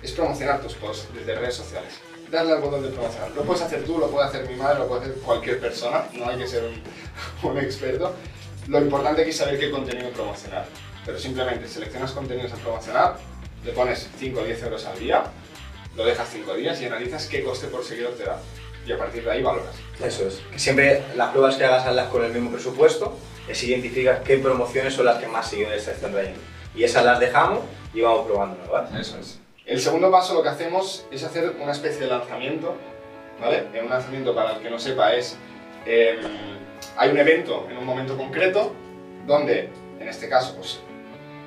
es 0.01 0.11
promocionar 0.11 0.61
tus 0.61 0.73
posts 0.75 1.07
desde 1.13 1.35
redes 1.35 1.55
sociales. 1.55 1.93
Darle 2.31 2.53
al 2.53 2.61
botón 2.61 2.83
de 2.83 2.89
promocionar. 2.89 3.31
Lo 3.31 3.43
puedes 3.43 3.61
hacer 3.61 3.83
tú, 3.83 3.97
lo 3.97 4.09
puede 4.09 4.27
hacer 4.27 4.47
mi 4.47 4.55
madre, 4.55 4.79
lo 4.79 4.87
puede 4.87 5.01
hacer 5.01 5.15
cualquier 5.15 5.59
persona, 5.59 6.05
no 6.13 6.29
hay 6.29 6.37
que 6.37 6.47
ser 6.47 6.63
un, 6.63 6.81
un 7.49 7.57
experto. 7.57 8.13
Lo 8.67 8.79
importante 8.79 9.21
aquí 9.21 9.31
es 9.31 9.37
saber 9.37 9.59
qué 9.59 9.71
contenido 9.71 10.11
promocionar. 10.11 10.65
Pero 11.05 11.17
simplemente 11.17 11.67
seleccionas 11.67 12.11
contenidos 12.11 12.53
a 12.53 12.57
promocionar, 12.57 13.17
le 13.63 13.71
pones 13.71 14.07
5 14.19 14.39
o 14.39 14.43
10 14.43 14.63
euros 14.63 14.85
al 14.85 14.99
día, 14.99 15.23
lo 15.95 16.05
dejas 16.05 16.29
5 16.31 16.53
días 16.53 16.79
y 16.81 16.85
analizas 16.85 17.25
qué 17.25 17.43
coste 17.43 17.67
por 17.67 17.83
seguidor 17.83 18.13
te 18.13 18.25
da. 18.25 18.39
Y 18.85 18.91
a 18.91 18.97
partir 18.97 19.23
de 19.23 19.31
ahí 19.31 19.41
valoras. 19.41 19.75
Eso 20.03 20.27
es. 20.27 20.41
Que 20.51 20.59
siempre 20.59 21.03
las 21.15 21.31
pruebas 21.31 21.57
que 21.57 21.65
hagas 21.65 21.85
hazlas 21.85 22.07
con 22.09 22.23
el 22.23 22.31
mismo 22.31 22.51
presupuesto, 22.51 23.17
es 23.47 23.63
identificas 23.63 24.19
qué 24.19 24.37
promociones 24.37 24.93
son 24.93 25.05
las 25.05 25.17
que 25.17 25.27
más 25.27 25.49
seguidores 25.49 25.83
te 25.85 25.91
están 25.91 26.11
trayendo. 26.11 26.39
Y 26.75 26.83
esas 26.83 27.03
las 27.03 27.19
dejamos 27.19 27.59
y 27.93 28.01
vamos 28.01 28.27
probando, 28.27 28.57
¿vale? 28.71 29.01
Eso 29.01 29.17
es. 29.19 29.39
El 29.69 29.79
segundo 29.79 30.09
paso 30.09 30.33
lo 30.33 30.41
que 30.41 30.49
hacemos 30.49 31.05
es 31.11 31.23
hacer 31.23 31.55
una 31.61 31.73
especie 31.73 32.01
de 32.01 32.07
lanzamiento, 32.07 32.75
¿vale? 33.39 33.67
Un 33.79 33.87
lanzamiento, 33.87 34.33
para 34.33 34.53
el 34.53 34.63
que 34.63 34.69
no 34.71 34.79
sepa, 34.79 35.13
es... 35.13 35.37
eh, 35.85 36.19
hay 36.97 37.11
un 37.11 37.17
evento 37.19 37.67
en 37.69 37.77
un 37.77 37.85
momento 37.85 38.17
concreto 38.17 38.73
donde, 39.27 39.69
en 39.99 40.07
este 40.07 40.27
caso, 40.27 40.55
pues, 40.55 40.79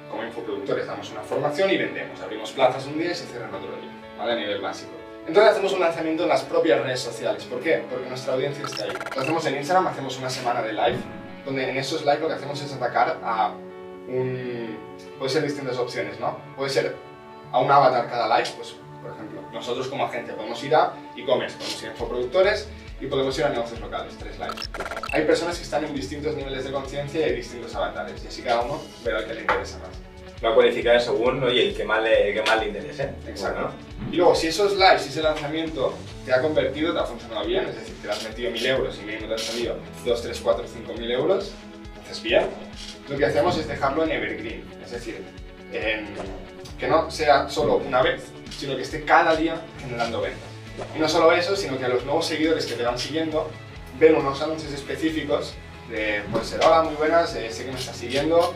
como 0.09 0.23
infoproductores 0.23 0.87
damos 0.87 1.11
una 1.11 1.23
formación 1.23 1.69
y 1.73 1.79
vendemos. 1.79 2.21
Abrimos 2.21 2.53
plazas 2.53 2.87
un 2.87 2.97
día 2.97 3.11
y 3.11 3.15
se 3.17 3.27
cierran 3.27 3.53
otro 3.53 3.73
día, 3.81 3.91
¿vale? 4.17 4.33
A 4.33 4.37
nivel 4.37 4.61
básico. 4.61 4.93
Entonces 5.27 5.51
hacemos 5.51 5.73
un 5.73 5.81
lanzamiento 5.81 6.23
en 6.23 6.29
las 6.29 6.43
propias 6.43 6.81
redes 6.81 7.01
sociales. 7.01 7.43
¿Por 7.47 7.61
qué? 7.61 7.83
Porque 7.91 8.09
nuestra 8.09 8.35
audiencia 8.35 8.65
está 8.65 8.85
ahí. 8.85 8.93
Lo 9.17 9.21
hacemos 9.21 9.45
en 9.47 9.57
Instagram, 9.57 9.89
hacemos 9.89 10.17
una 10.19 10.31
semana 10.31 10.63
de 10.63 10.73
live, 10.75 10.99
donde 11.45 11.71
en 11.71 11.77
esos 11.77 12.03
live 12.03 12.21
lo 12.21 12.29
que 12.29 12.35
hacemos 12.35 12.63
es 12.63 12.73
atacar 12.73 13.19
a 13.25 13.53
un... 14.07 14.79
puede 15.19 15.29
ser 15.29 15.43
distintas 15.43 15.77
opciones, 15.77 16.21
¿no? 16.21 16.39
Puede 16.57 16.71
ser 16.71 16.95
a 17.53 17.59
un 17.59 17.71
avatar 17.71 18.09
cada 18.09 18.37
live, 18.37 18.51
pues 18.57 18.75
por 19.03 19.13
ejemplo, 19.13 19.43
nosotros 19.53 19.89
como 19.89 20.07
agencia 20.07 20.35
podemos 20.37 20.63
ir 20.63 20.75
a 20.75 20.93
e-commerce, 21.17 21.57
podemos 21.57 21.83
ir 21.83 21.89
a 21.89 21.93
infoproductores 21.93 22.69
y 23.01 23.07
podemos 23.07 23.37
ir 23.37 23.45
a 23.45 23.49
negocios 23.49 23.81
locales, 23.81 24.17
tres 24.17 24.39
lives. 24.39 24.71
Hay 25.13 25.25
personas 25.25 25.57
que 25.57 25.65
están 25.65 25.85
en 25.85 25.95
distintos 25.95 26.37
niveles 26.37 26.65
de 26.65 26.71
conciencia 26.71 27.21
y 27.21 27.25
hay 27.25 27.37
distintos 27.37 27.75
avatares, 27.75 28.23
y 28.25 28.29
así 28.29 28.43
cada 28.43 28.63
uno 28.63 28.81
verá 29.05 29.19
el 29.19 29.27
que 29.27 29.35
le 29.35 29.41
interesa 29.41 29.79
más. 29.79 29.91
Va 30.45 30.51
a 30.51 30.55
cualificar 30.55 31.01
según 31.01 31.43
oye, 31.43 31.69
el 31.69 31.77
que 31.77 31.85
más 31.85 32.03
le, 32.03 32.35
que 32.35 32.43
más 32.43 32.59
le 32.61 32.69
interese. 32.69 33.11
Exacto. 33.29 33.71
Y 34.11 34.17
luego, 34.17 34.35
si 34.35 34.49
esos 34.49 34.73
lives, 34.73 35.03
si 35.03 35.09
ese 35.11 35.23
lanzamiento 35.23 35.95
te 36.25 36.33
ha 36.33 36.41
convertido, 36.41 36.93
te 36.93 36.99
ha 36.99 37.05
funcionado 37.05 37.47
bien, 37.47 37.65
es 37.67 37.77
decir, 37.77 37.95
te 38.03 38.11
has 38.11 38.23
metido 38.25 38.51
1000 38.51 38.67
euros 38.67 38.99
y 39.01 39.07
mínimo 39.07 39.27
te 39.27 39.33
han 39.35 39.39
salido 39.39 39.77
2, 40.05 40.23
3, 40.23 40.41
4, 40.41 40.65
5 40.67 40.95
mil 40.95 41.11
euros, 41.11 41.53
haces 42.05 42.23
bien. 42.23 42.47
Lo 43.09 43.17
que 43.17 43.25
hacemos 43.25 43.57
es 43.57 43.69
dejarlo 43.69 44.05
en 44.05 44.13
evergreen, 44.13 44.65
es 44.85 44.91
decir, 44.91 45.25
en, 45.73 46.07
que 46.83 46.89
no 46.89 47.09
sea 47.13 47.49
solo 47.49 47.77
una 47.77 48.03
vez, 48.03 48.25
sino 48.59 48.75
que 48.75 48.83
esté 48.83 49.05
cada 49.05 49.37
día 49.37 49.55
generando 49.81 50.21
ventas. 50.21 50.43
Y 50.97 50.99
no 50.99 51.09
solo 51.09 51.31
eso, 51.31 51.55
sino 51.55 51.79
que 51.79 51.85
a 51.85 51.89
los 51.89 52.05
nuevos 52.05 52.27
seguidores 52.27 52.67
que 52.67 52.75
te 52.75 52.83
van 52.83 52.99
siguiendo 52.99 53.49
ven 54.01 54.17
unos 54.17 54.43
anuncios 54.43 54.73
específicos 54.73 55.55
de, 55.89 56.25
puede 56.33 56.45
ser, 56.45 56.59
hola, 56.65 56.83
muy 56.83 56.97
buenas, 56.97 57.37
eh, 57.37 57.53
sé 57.53 57.67
que 57.67 57.71
me 57.71 57.79
estás 57.79 57.97
siguiendo, 57.97 58.53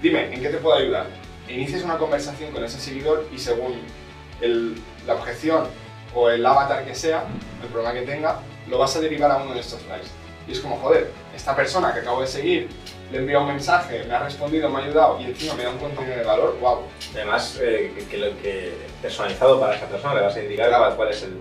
dime, 0.00 0.32
¿en 0.32 0.40
qué 0.40 0.48
te 0.48 0.56
puedo 0.56 0.76
ayudar? 0.76 1.08
E 1.46 1.52
inicias 1.52 1.82
una 1.82 1.98
conversación 1.98 2.52
con 2.52 2.64
ese 2.64 2.80
seguidor 2.80 3.28
y 3.34 3.38
según 3.38 3.74
el, 4.40 4.82
la 5.06 5.16
objeción 5.16 5.66
o 6.14 6.30
el 6.30 6.46
avatar 6.46 6.86
que 6.86 6.94
sea, 6.94 7.24
el 7.62 7.68
problema 7.68 7.92
que 7.92 8.06
tenga, 8.06 8.40
lo 8.66 8.78
vas 8.78 8.96
a 8.96 9.00
derivar 9.00 9.30
a 9.30 9.36
uno 9.36 9.52
de 9.52 9.60
estos 9.60 9.86
likes. 9.88 10.08
Y 10.48 10.52
es 10.52 10.60
como, 10.60 10.76
joder, 10.76 11.10
esta 11.34 11.54
persona 11.54 11.92
que 11.92 12.00
acabo 12.00 12.22
de 12.22 12.26
seguir 12.26 12.68
le 13.12 13.18
envía 13.18 13.38
un 13.38 13.46
mensaje, 13.46 14.04
me 14.04 14.14
ha 14.14 14.24
respondido, 14.24 14.68
me 14.68 14.80
ha 14.80 14.84
ayudado 14.84 15.20
y 15.20 15.24
encima 15.24 15.54
me 15.54 15.62
da 15.62 15.70
un 15.70 15.78
contenido 15.78 16.16
de 16.16 16.24
valor, 16.24 16.58
wow. 16.60 16.80
Además, 17.14 17.58
eh, 17.60 17.92
que, 18.10 18.18
lo 18.18 18.26
que 18.42 18.72
personalizado 19.00 19.58
para 19.58 19.76
esa 19.76 19.86
persona 19.86 20.14
le 20.14 20.20
vas 20.22 20.36
a 20.36 20.42
indicar 20.42 20.94
cuál, 20.96 21.08
es 21.08 21.22
el 21.22 21.38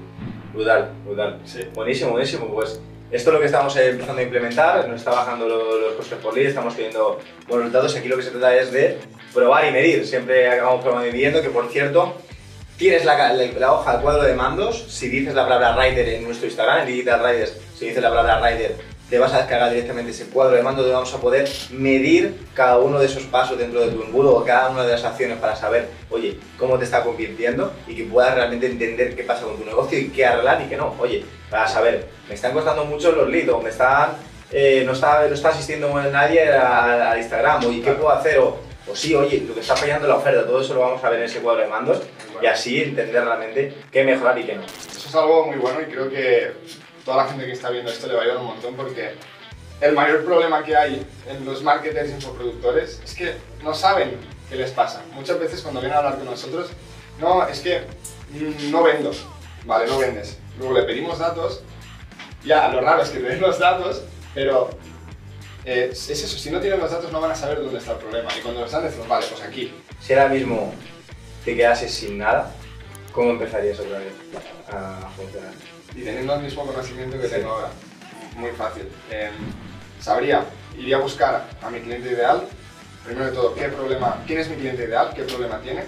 brutal, 0.53 0.91
brutal. 1.05 1.39
Sí. 1.45 1.67
Buenísimo, 1.73 2.11
buenísimo. 2.11 2.47
Pues 2.53 2.79
esto 3.11 3.29
es 3.29 3.33
lo 3.33 3.39
que 3.39 3.45
estamos 3.45 3.75
empezando 3.75 4.21
a 4.21 4.23
implementar, 4.23 4.87
nos 4.87 4.99
está 4.99 5.11
bajando 5.11 5.47
los, 5.47 5.93
costes 5.95 6.19
por 6.19 6.35
lead, 6.35 6.47
estamos 6.47 6.75
teniendo 6.75 7.19
buenos 7.47 7.65
resultados. 7.65 7.95
Aquí 7.95 8.07
lo 8.07 8.17
que 8.17 8.23
se 8.23 8.31
trata 8.31 8.55
es 8.55 8.71
de 8.71 8.97
probar 9.33 9.65
y 9.67 9.71
medir. 9.71 10.05
Siempre 10.05 10.49
acabamos 10.49 10.83
probando 10.83 11.07
y 11.07 11.11
midiendo, 11.11 11.41
que 11.41 11.49
por 11.49 11.69
cierto, 11.69 12.15
tienes 12.77 13.03
la, 13.03 13.33
la, 13.33 13.73
hoja, 13.73 13.95
el 13.95 14.01
cuadro 14.01 14.23
de 14.23 14.35
mandos. 14.35 14.85
Si 14.89 15.09
dices 15.09 15.33
la 15.33 15.43
palabra 15.43 15.75
Rider 15.75 16.07
en 16.09 16.23
nuestro 16.23 16.47
Instagram, 16.47 16.81
en 16.81 16.87
Digital 16.87 17.23
Riders, 17.25 17.57
si 17.77 17.87
dices 17.87 18.01
la 18.01 18.09
palabra 18.09 18.39
Rider, 18.39 18.75
te 19.09 19.19
vas 19.19 19.33
a 19.33 19.37
descargar 19.37 19.71
directamente 19.71 20.11
ese 20.11 20.25
cuadro 20.25 20.55
de 20.55 20.61
mando 20.61 20.81
donde 20.81 20.95
vamos 20.95 21.13
a 21.13 21.19
poder 21.19 21.47
medir 21.71 22.47
cada 22.53 22.77
uno 22.77 22.99
de 22.99 23.05
esos 23.05 23.23
pasos 23.23 23.57
dentro 23.57 23.79
de 23.79 23.91
tu 23.91 24.01
embudo 24.01 24.35
o 24.35 24.43
cada 24.43 24.69
una 24.69 24.83
de 24.83 24.91
las 24.91 25.03
acciones 25.05 25.37
para 25.37 25.55
saber, 25.55 25.87
oye, 26.09 26.37
cómo 26.57 26.77
te 26.77 26.83
está 26.83 27.03
convirtiendo 27.03 27.71
y 27.87 27.95
que 27.95 28.03
puedas 28.03 28.35
realmente 28.35 28.67
entender 28.67 29.15
qué 29.15 29.23
pasa 29.23 29.45
con 29.45 29.57
tu 29.57 29.63
negocio 29.63 29.97
y 29.97 30.09
qué 30.09 30.25
arreglar 30.25 30.61
y 30.61 30.65
qué 30.65 30.75
no. 30.75 30.93
Oye, 30.99 31.23
para 31.49 31.67
saber, 31.67 32.09
me 32.27 32.35
están 32.35 32.51
costando 32.51 32.83
mucho 32.83 33.13
los 33.13 33.29
leads 33.29 33.49
o 33.49 33.61
me 33.61 33.69
están, 33.69 34.11
eh, 34.51 34.83
no, 34.85 34.91
está, 34.91 35.25
no 35.27 35.33
está 35.33 35.49
asistiendo 35.49 35.89
nadie 36.11 36.51
a, 36.51 37.17
Instagram 37.17 37.65
o 37.65 37.71
¿y 37.71 37.81
qué 37.81 37.93
puedo 37.93 38.11
hacer? 38.11 38.39
O, 38.39 38.57
o 38.89 38.95
sí, 38.95 39.15
oye, 39.15 39.43
lo 39.47 39.53
que 39.53 39.61
está 39.61 39.75
fallando 39.77 40.07
la 40.07 40.15
oferta, 40.15 40.45
todo 40.45 40.61
eso 40.61 40.73
lo 40.73 40.81
vamos 40.81 41.01
a 41.01 41.09
ver 41.09 41.19
en 41.19 41.25
ese 41.25 41.39
cuadro 41.39 41.61
de 41.61 41.67
mandos 41.67 42.01
y 42.41 42.45
así 42.45 42.81
entender 42.81 43.23
realmente 43.23 43.73
qué 43.89 44.03
mejorar 44.03 44.37
y 44.37 44.43
qué 44.43 44.55
no. 44.55 44.63
Eso 44.63 45.07
es 45.07 45.15
algo 45.15 45.45
muy 45.45 45.57
bueno 45.57 45.81
y 45.81 45.85
creo 45.85 46.09
que 46.09 46.51
toda 47.07 47.23
la 47.23 47.29
gente 47.29 47.45
que 47.45 47.53
está 47.53 47.69
viendo 47.69 47.89
esto 47.89 48.05
le 48.07 48.15
va 48.15 48.19
a 48.19 48.23
ayudar 48.23 48.41
un 48.41 48.47
montón 48.47 48.75
porque 48.75 49.13
el 49.79 49.93
mayor 49.93 50.25
problema 50.25 50.61
que 50.61 50.75
hay 50.75 51.07
en 51.25 51.45
los 51.45 51.63
marketers 51.63 52.09
y 52.09 52.15
infoproductores 52.15 52.99
es 53.01 53.15
que 53.15 53.35
no 53.63 53.73
saben 53.73 54.17
qué 54.49 54.57
les 54.57 54.71
pasa. 54.71 55.03
Muchas 55.13 55.39
veces 55.39 55.61
cuando 55.61 55.79
vienen 55.79 55.95
a 55.95 55.99
hablar 55.99 56.17
con 56.17 56.25
nosotros, 56.25 56.69
no, 57.17 57.47
es 57.47 57.61
que 57.61 57.83
no 58.69 58.83
vendo, 58.83 59.11
vale, 59.65 59.87
no 59.87 59.99
vendes. 59.99 60.37
Luego 60.59 60.73
le 60.73 60.83
pedimos 60.83 61.17
datos, 61.17 61.61
ya, 62.43 62.67
lo 62.67 62.81
raro 62.81 63.01
es 63.03 63.09
que 63.09 63.19
te 63.19 63.29
den 63.29 63.39
los 63.39 63.57
datos, 63.57 64.03
pero 64.33 64.69
eh, 65.63 65.87
es 65.93 66.09
eso, 66.09 66.37
si 66.37 66.51
no 66.51 66.59
tienen 66.59 66.81
los 66.81 66.91
datos 66.91 67.09
no 67.13 67.21
van 67.21 67.31
a 67.31 67.35
saber 67.35 67.63
dónde 67.63 67.77
está 67.77 67.93
el 67.93 67.99
problema. 67.99 68.29
Y 68.37 68.41
cuando 68.41 68.59
los 68.59 68.71
dan 68.71 68.83
decimos, 68.83 69.07
vale, 69.07 69.25
pues 69.27 69.41
aquí. 69.41 69.71
Si 70.01 70.11
ahora 70.11 70.27
mismo 70.27 70.73
te 71.45 71.55
quedases 71.55 71.93
sin 71.93 72.17
nada, 72.17 72.53
¿cómo 73.13 73.31
empezarías 73.31 73.79
otra 73.79 73.99
vez 73.99 74.11
a 74.67 75.09
funcionar? 75.15 75.76
Y 75.95 76.01
teniendo 76.01 76.35
el 76.35 76.41
mismo 76.41 76.65
conocimiento 76.65 77.19
que 77.19 77.27
tengo 77.27 77.51
ahora, 77.51 77.69
muy 78.35 78.51
fácil. 78.51 78.89
Em, 79.09 79.33
sabría, 79.99 80.43
iría 80.77 80.97
a 80.97 80.99
buscar 80.99 81.49
a 81.61 81.69
mi 81.69 81.79
cliente 81.79 82.09
ideal, 82.09 82.47
primero 83.05 83.27
de 83.27 83.31
todo, 83.31 83.55
qué 83.55 83.67
problema, 83.69 84.23
quién 84.27 84.39
es 84.39 84.49
mi 84.49 84.57
cliente 84.57 84.83
ideal, 84.83 85.11
qué 85.15 85.23
problema 85.23 85.59
tiene, 85.61 85.83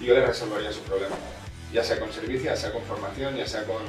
y 0.00 0.06
yo 0.06 0.14
le 0.14 0.26
resolvería 0.26 0.72
su 0.72 0.80
problema. 0.80 1.16
Ya 1.72 1.82
sea 1.82 1.98
con 1.98 2.12
servicio, 2.12 2.50
ya 2.50 2.56
sea 2.56 2.72
con 2.72 2.82
formación, 2.82 3.36
ya 3.36 3.46
sea 3.46 3.64
con... 3.64 3.82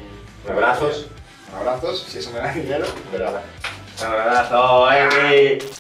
Abrazos. 0.50 1.08
Abrazos, 1.54 2.06
si 2.08 2.20
eso 2.20 2.32
me 2.32 2.40
da 2.40 2.54
dinero, 2.54 2.86
pero... 3.12 3.30
Un 3.30 4.08
abrazo, 4.08 4.88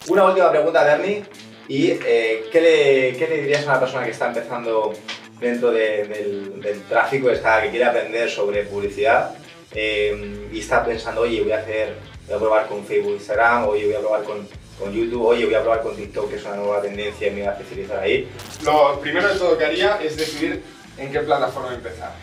Una 0.07 0.25
última 0.25 0.51
pregunta, 0.51 0.83
Bernie. 0.83 1.23
¿Y 1.67 1.91
eh, 1.91 2.45
¿qué, 2.51 2.61
le, 2.61 3.17
¿qué, 3.17 3.27
le, 3.27 3.41
dirías 3.41 3.63
a 3.63 3.71
una 3.71 3.79
persona 3.79 4.05
que 4.05 4.11
está 4.11 4.27
empezando 4.27 4.93
dentro 5.39 5.71
del, 5.71 6.61
del, 6.61 6.81
tráfico, 6.83 7.29
está, 7.29 7.61
que 7.61 7.69
quiere 7.69 7.85
aprender 7.85 8.29
sobre 8.29 8.63
publicidad 8.63 9.33
Em, 9.75 10.53
y 10.53 10.59
está 10.59 10.85
pensando, 10.85 11.21
oye, 11.21 11.41
voy 11.41 11.51
a 11.51 11.59
hacer, 11.59 11.95
voy 12.27 12.35
a 12.35 12.39
probar 12.39 12.67
con 12.67 12.85
Facebook, 12.85 13.13
Instagram, 13.13 13.67
oye, 13.67 13.85
voy 13.85 13.95
a 13.95 13.99
probar 13.99 14.23
con, 14.23 14.47
con 14.79 14.93
YouTube, 14.93 15.25
oye, 15.25 15.45
voy 15.45 15.55
a 15.55 15.61
probar 15.61 15.81
con 15.81 15.95
TikTok, 15.95 16.29
que 16.29 16.35
es 16.35 16.45
una 16.45 16.57
nueva 16.57 16.81
tendencia 16.81 17.27
y 17.27 17.31
me 17.31 17.41
voy 17.41 17.49
a 17.49 17.51
especializar 17.53 17.99
ahí. 17.99 18.29
Lo 18.63 18.99
primero 18.99 19.27
de 19.27 19.39
todo 19.39 19.57
que 19.57 19.65
haría 19.65 19.99
es 20.01 20.15
decidir 20.17 20.63
en 20.97 21.11
qué 21.11 21.19
plataforma 21.21 21.73
empezar. 21.73 22.13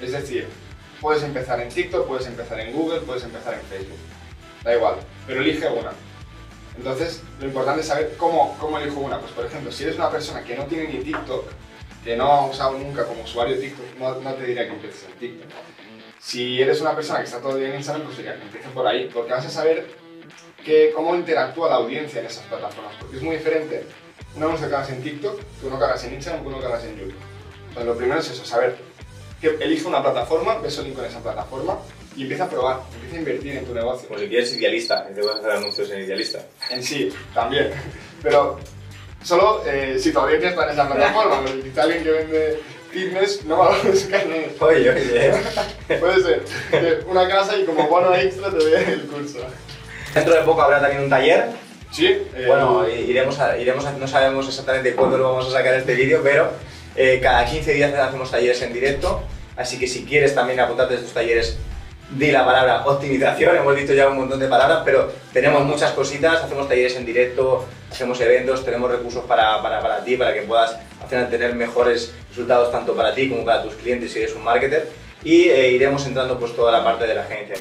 Es 0.00 0.12
decir, 0.12 0.46
puedes 1.00 1.22
empezar 1.22 1.60
en 1.60 1.68
TikTok, 1.68 2.06
puedes 2.06 2.26
empezar 2.26 2.60
en 2.60 2.72
Google, 2.72 3.00
puedes 3.00 3.24
empezar 3.24 3.54
en 3.54 3.60
Facebook. 3.62 3.98
Da 4.62 4.74
igual, 4.74 4.96
pero 5.26 5.40
elige 5.40 5.68
una. 5.68 5.92
Entonces, 6.76 7.22
lo 7.40 7.46
importante 7.46 7.80
es 7.80 7.86
saber 7.86 8.14
cómo, 8.16 8.56
cómo 8.58 8.78
elijo 8.78 9.00
una. 9.00 9.18
Pues, 9.18 9.32
por 9.32 9.46
ejemplo, 9.46 9.72
si 9.72 9.84
eres 9.84 9.96
una 9.96 10.10
persona 10.10 10.44
que 10.44 10.56
no 10.56 10.64
tiene 10.64 10.88
ni 10.88 11.00
TikTok, 11.00 11.44
que 12.04 12.16
no 12.16 12.24
ha 12.24 12.46
usado 12.46 12.78
nunca 12.78 13.04
como 13.06 13.22
usuario 13.22 13.58
TikTok, 13.58 13.98
no, 13.98 14.14
no 14.20 14.34
te 14.34 14.44
diría 14.44 14.66
que 14.66 14.74
empieces 14.74 15.06
en 15.10 15.18
TikTok. 15.18 15.50
Si 16.20 16.60
eres 16.60 16.80
una 16.80 16.94
persona 16.94 17.20
que 17.20 17.24
está 17.24 17.38
todo 17.38 17.52
el 17.52 17.60
día 17.60 17.70
en 17.70 17.76
Instagram, 17.76 18.04
pues 18.04 18.18
que 18.18 18.28
empiece 18.28 18.68
por 18.74 18.86
ahí, 18.86 19.08
porque 19.12 19.32
vas 19.32 19.46
a 19.46 19.50
saber 19.50 19.86
que, 20.64 20.92
cómo 20.94 21.14
interactúa 21.14 21.70
la 21.70 21.76
audiencia 21.76 22.20
en 22.20 22.26
esas 22.26 22.44
plataformas, 22.44 22.94
porque 23.00 23.16
es 23.16 23.22
muy 23.22 23.36
diferente 23.36 23.86
un 24.36 24.42
anuncio 24.42 24.68
que 24.68 24.74
hagas 24.74 24.90
en 24.90 25.02
TikTok 25.02 25.40
que 25.60 25.66
uno 25.66 25.78
que 25.78 25.84
hagas 25.84 26.04
en 26.04 26.14
Instagram 26.14 26.42
que 26.42 26.48
uno 26.48 26.60
que 26.60 26.66
hagas 26.66 26.84
en 26.84 26.98
YouTube. 26.98 27.14
Entonces, 27.68 27.86
lo 27.86 27.96
primero 27.96 28.20
es 28.20 28.30
eso, 28.30 28.44
saber 28.44 28.76
que 29.40 29.48
elige 29.60 29.86
una 29.86 30.02
plataforma, 30.02 30.58
ves 30.58 30.76
el 30.78 30.84
link 30.84 30.96
con 30.96 31.04
esa 31.04 31.20
plataforma 31.20 31.78
y 32.16 32.22
empieza 32.22 32.44
a 32.44 32.50
probar, 32.50 32.80
empieza 32.94 33.16
a 33.16 33.18
invertir 33.18 33.56
en 33.56 33.64
tu 33.64 33.74
negocio. 33.74 34.08
Como 34.08 34.20
si 34.20 34.28
quieres 34.28 34.54
idealista, 34.54 35.06
que 35.06 35.14
te 35.14 35.22
vas 35.22 35.36
a 35.36 35.38
hacer 35.38 35.50
anuncios 35.52 35.90
en 35.90 36.00
idealista. 36.02 36.44
En 36.68 36.82
sí, 36.82 37.10
también. 37.32 37.72
Pero 38.22 38.58
solo 39.22 39.62
eh, 39.66 39.98
si 39.98 40.12
todavía 40.12 40.38
quieres 40.38 40.52
estar 40.52 40.68
en 40.68 40.74
esa 40.74 40.88
plataforma, 40.88 41.40
porque 41.46 41.70
si 41.72 41.80
alguien 41.80 42.02
que 42.04 42.10
vende 42.10 42.60
fitness, 42.90 43.44
no 43.44 43.62
a 43.62 43.78
buscar 43.84 44.24
Oye, 44.60 44.90
oye. 44.90 45.32
Puede 45.98 46.22
ser. 46.22 47.04
Una 47.08 47.28
casa 47.28 47.56
y 47.56 47.64
como 47.64 47.88
bono 47.88 48.14
extra 48.14 48.50
te 48.50 48.56
doy 48.56 48.72
el 48.74 49.02
curso. 49.02 49.38
Dentro 50.14 50.34
de 50.34 50.40
poco 50.42 50.62
habrá 50.62 50.80
también 50.80 51.04
un 51.04 51.10
taller. 51.10 51.46
Sí. 51.90 52.06
Eh, 52.06 52.44
bueno, 52.46 52.88
iremos 52.88 53.38
a, 53.40 53.58
iremos 53.58 53.84
no 53.98 54.06
sabemos 54.06 54.48
exactamente 54.48 54.94
cuándo 54.94 55.18
lo 55.18 55.32
vamos 55.32 55.48
a 55.48 55.58
sacar 55.58 55.74
este 55.74 55.94
vídeo, 55.94 56.20
pero 56.22 56.52
eh, 56.96 57.18
cada 57.22 57.44
15 57.44 57.72
días 57.72 57.94
hacemos 57.94 58.30
talleres 58.30 58.60
en 58.62 58.72
directo. 58.72 59.22
Así 59.56 59.78
que 59.78 59.86
si 59.86 60.04
quieres 60.04 60.34
también 60.34 60.60
apuntarte 60.60 60.94
a 60.94 60.96
estos 60.98 61.12
talleres, 61.12 61.58
di 62.10 62.30
la 62.30 62.44
palabra 62.44 62.84
optimización. 62.86 63.56
Hemos 63.56 63.76
dicho 63.76 63.94
ya 63.94 64.08
un 64.08 64.16
montón 64.16 64.40
de 64.40 64.48
palabras, 64.48 64.82
pero 64.84 65.12
tenemos 65.32 65.64
muchas 65.64 65.92
cositas. 65.92 66.42
Hacemos 66.42 66.68
talleres 66.68 66.96
en 66.96 67.06
directo, 67.06 67.66
hacemos 67.90 68.20
eventos, 68.20 68.64
tenemos 68.64 68.90
recursos 68.90 69.24
para, 69.24 69.62
para, 69.62 69.80
para 69.80 70.04
ti, 70.04 70.16
para 70.16 70.34
que 70.34 70.42
puedas 70.42 70.76
hacer 71.04 71.30
tener 71.30 71.54
mejores 71.54 72.12
resultados 72.30 72.70
tanto 72.70 72.94
para 72.94 73.14
ti 73.14 73.28
como 73.28 73.44
para 73.44 73.62
tus 73.62 73.74
clientes 73.74 74.12
si 74.12 74.20
eres 74.20 74.34
un 74.34 74.44
marketer 74.44 74.88
y 75.22 75.48
eh, 75.48 75.70
iremos 75.70 76.06
entrando 76.06 76.38
pues 76.38 76.54
toda 76.54 76.72
la 76.72 76.84
parte 76.84 77.06
de 77.06 77.14
la 77.14 77.22
agencia. 77.22 77.56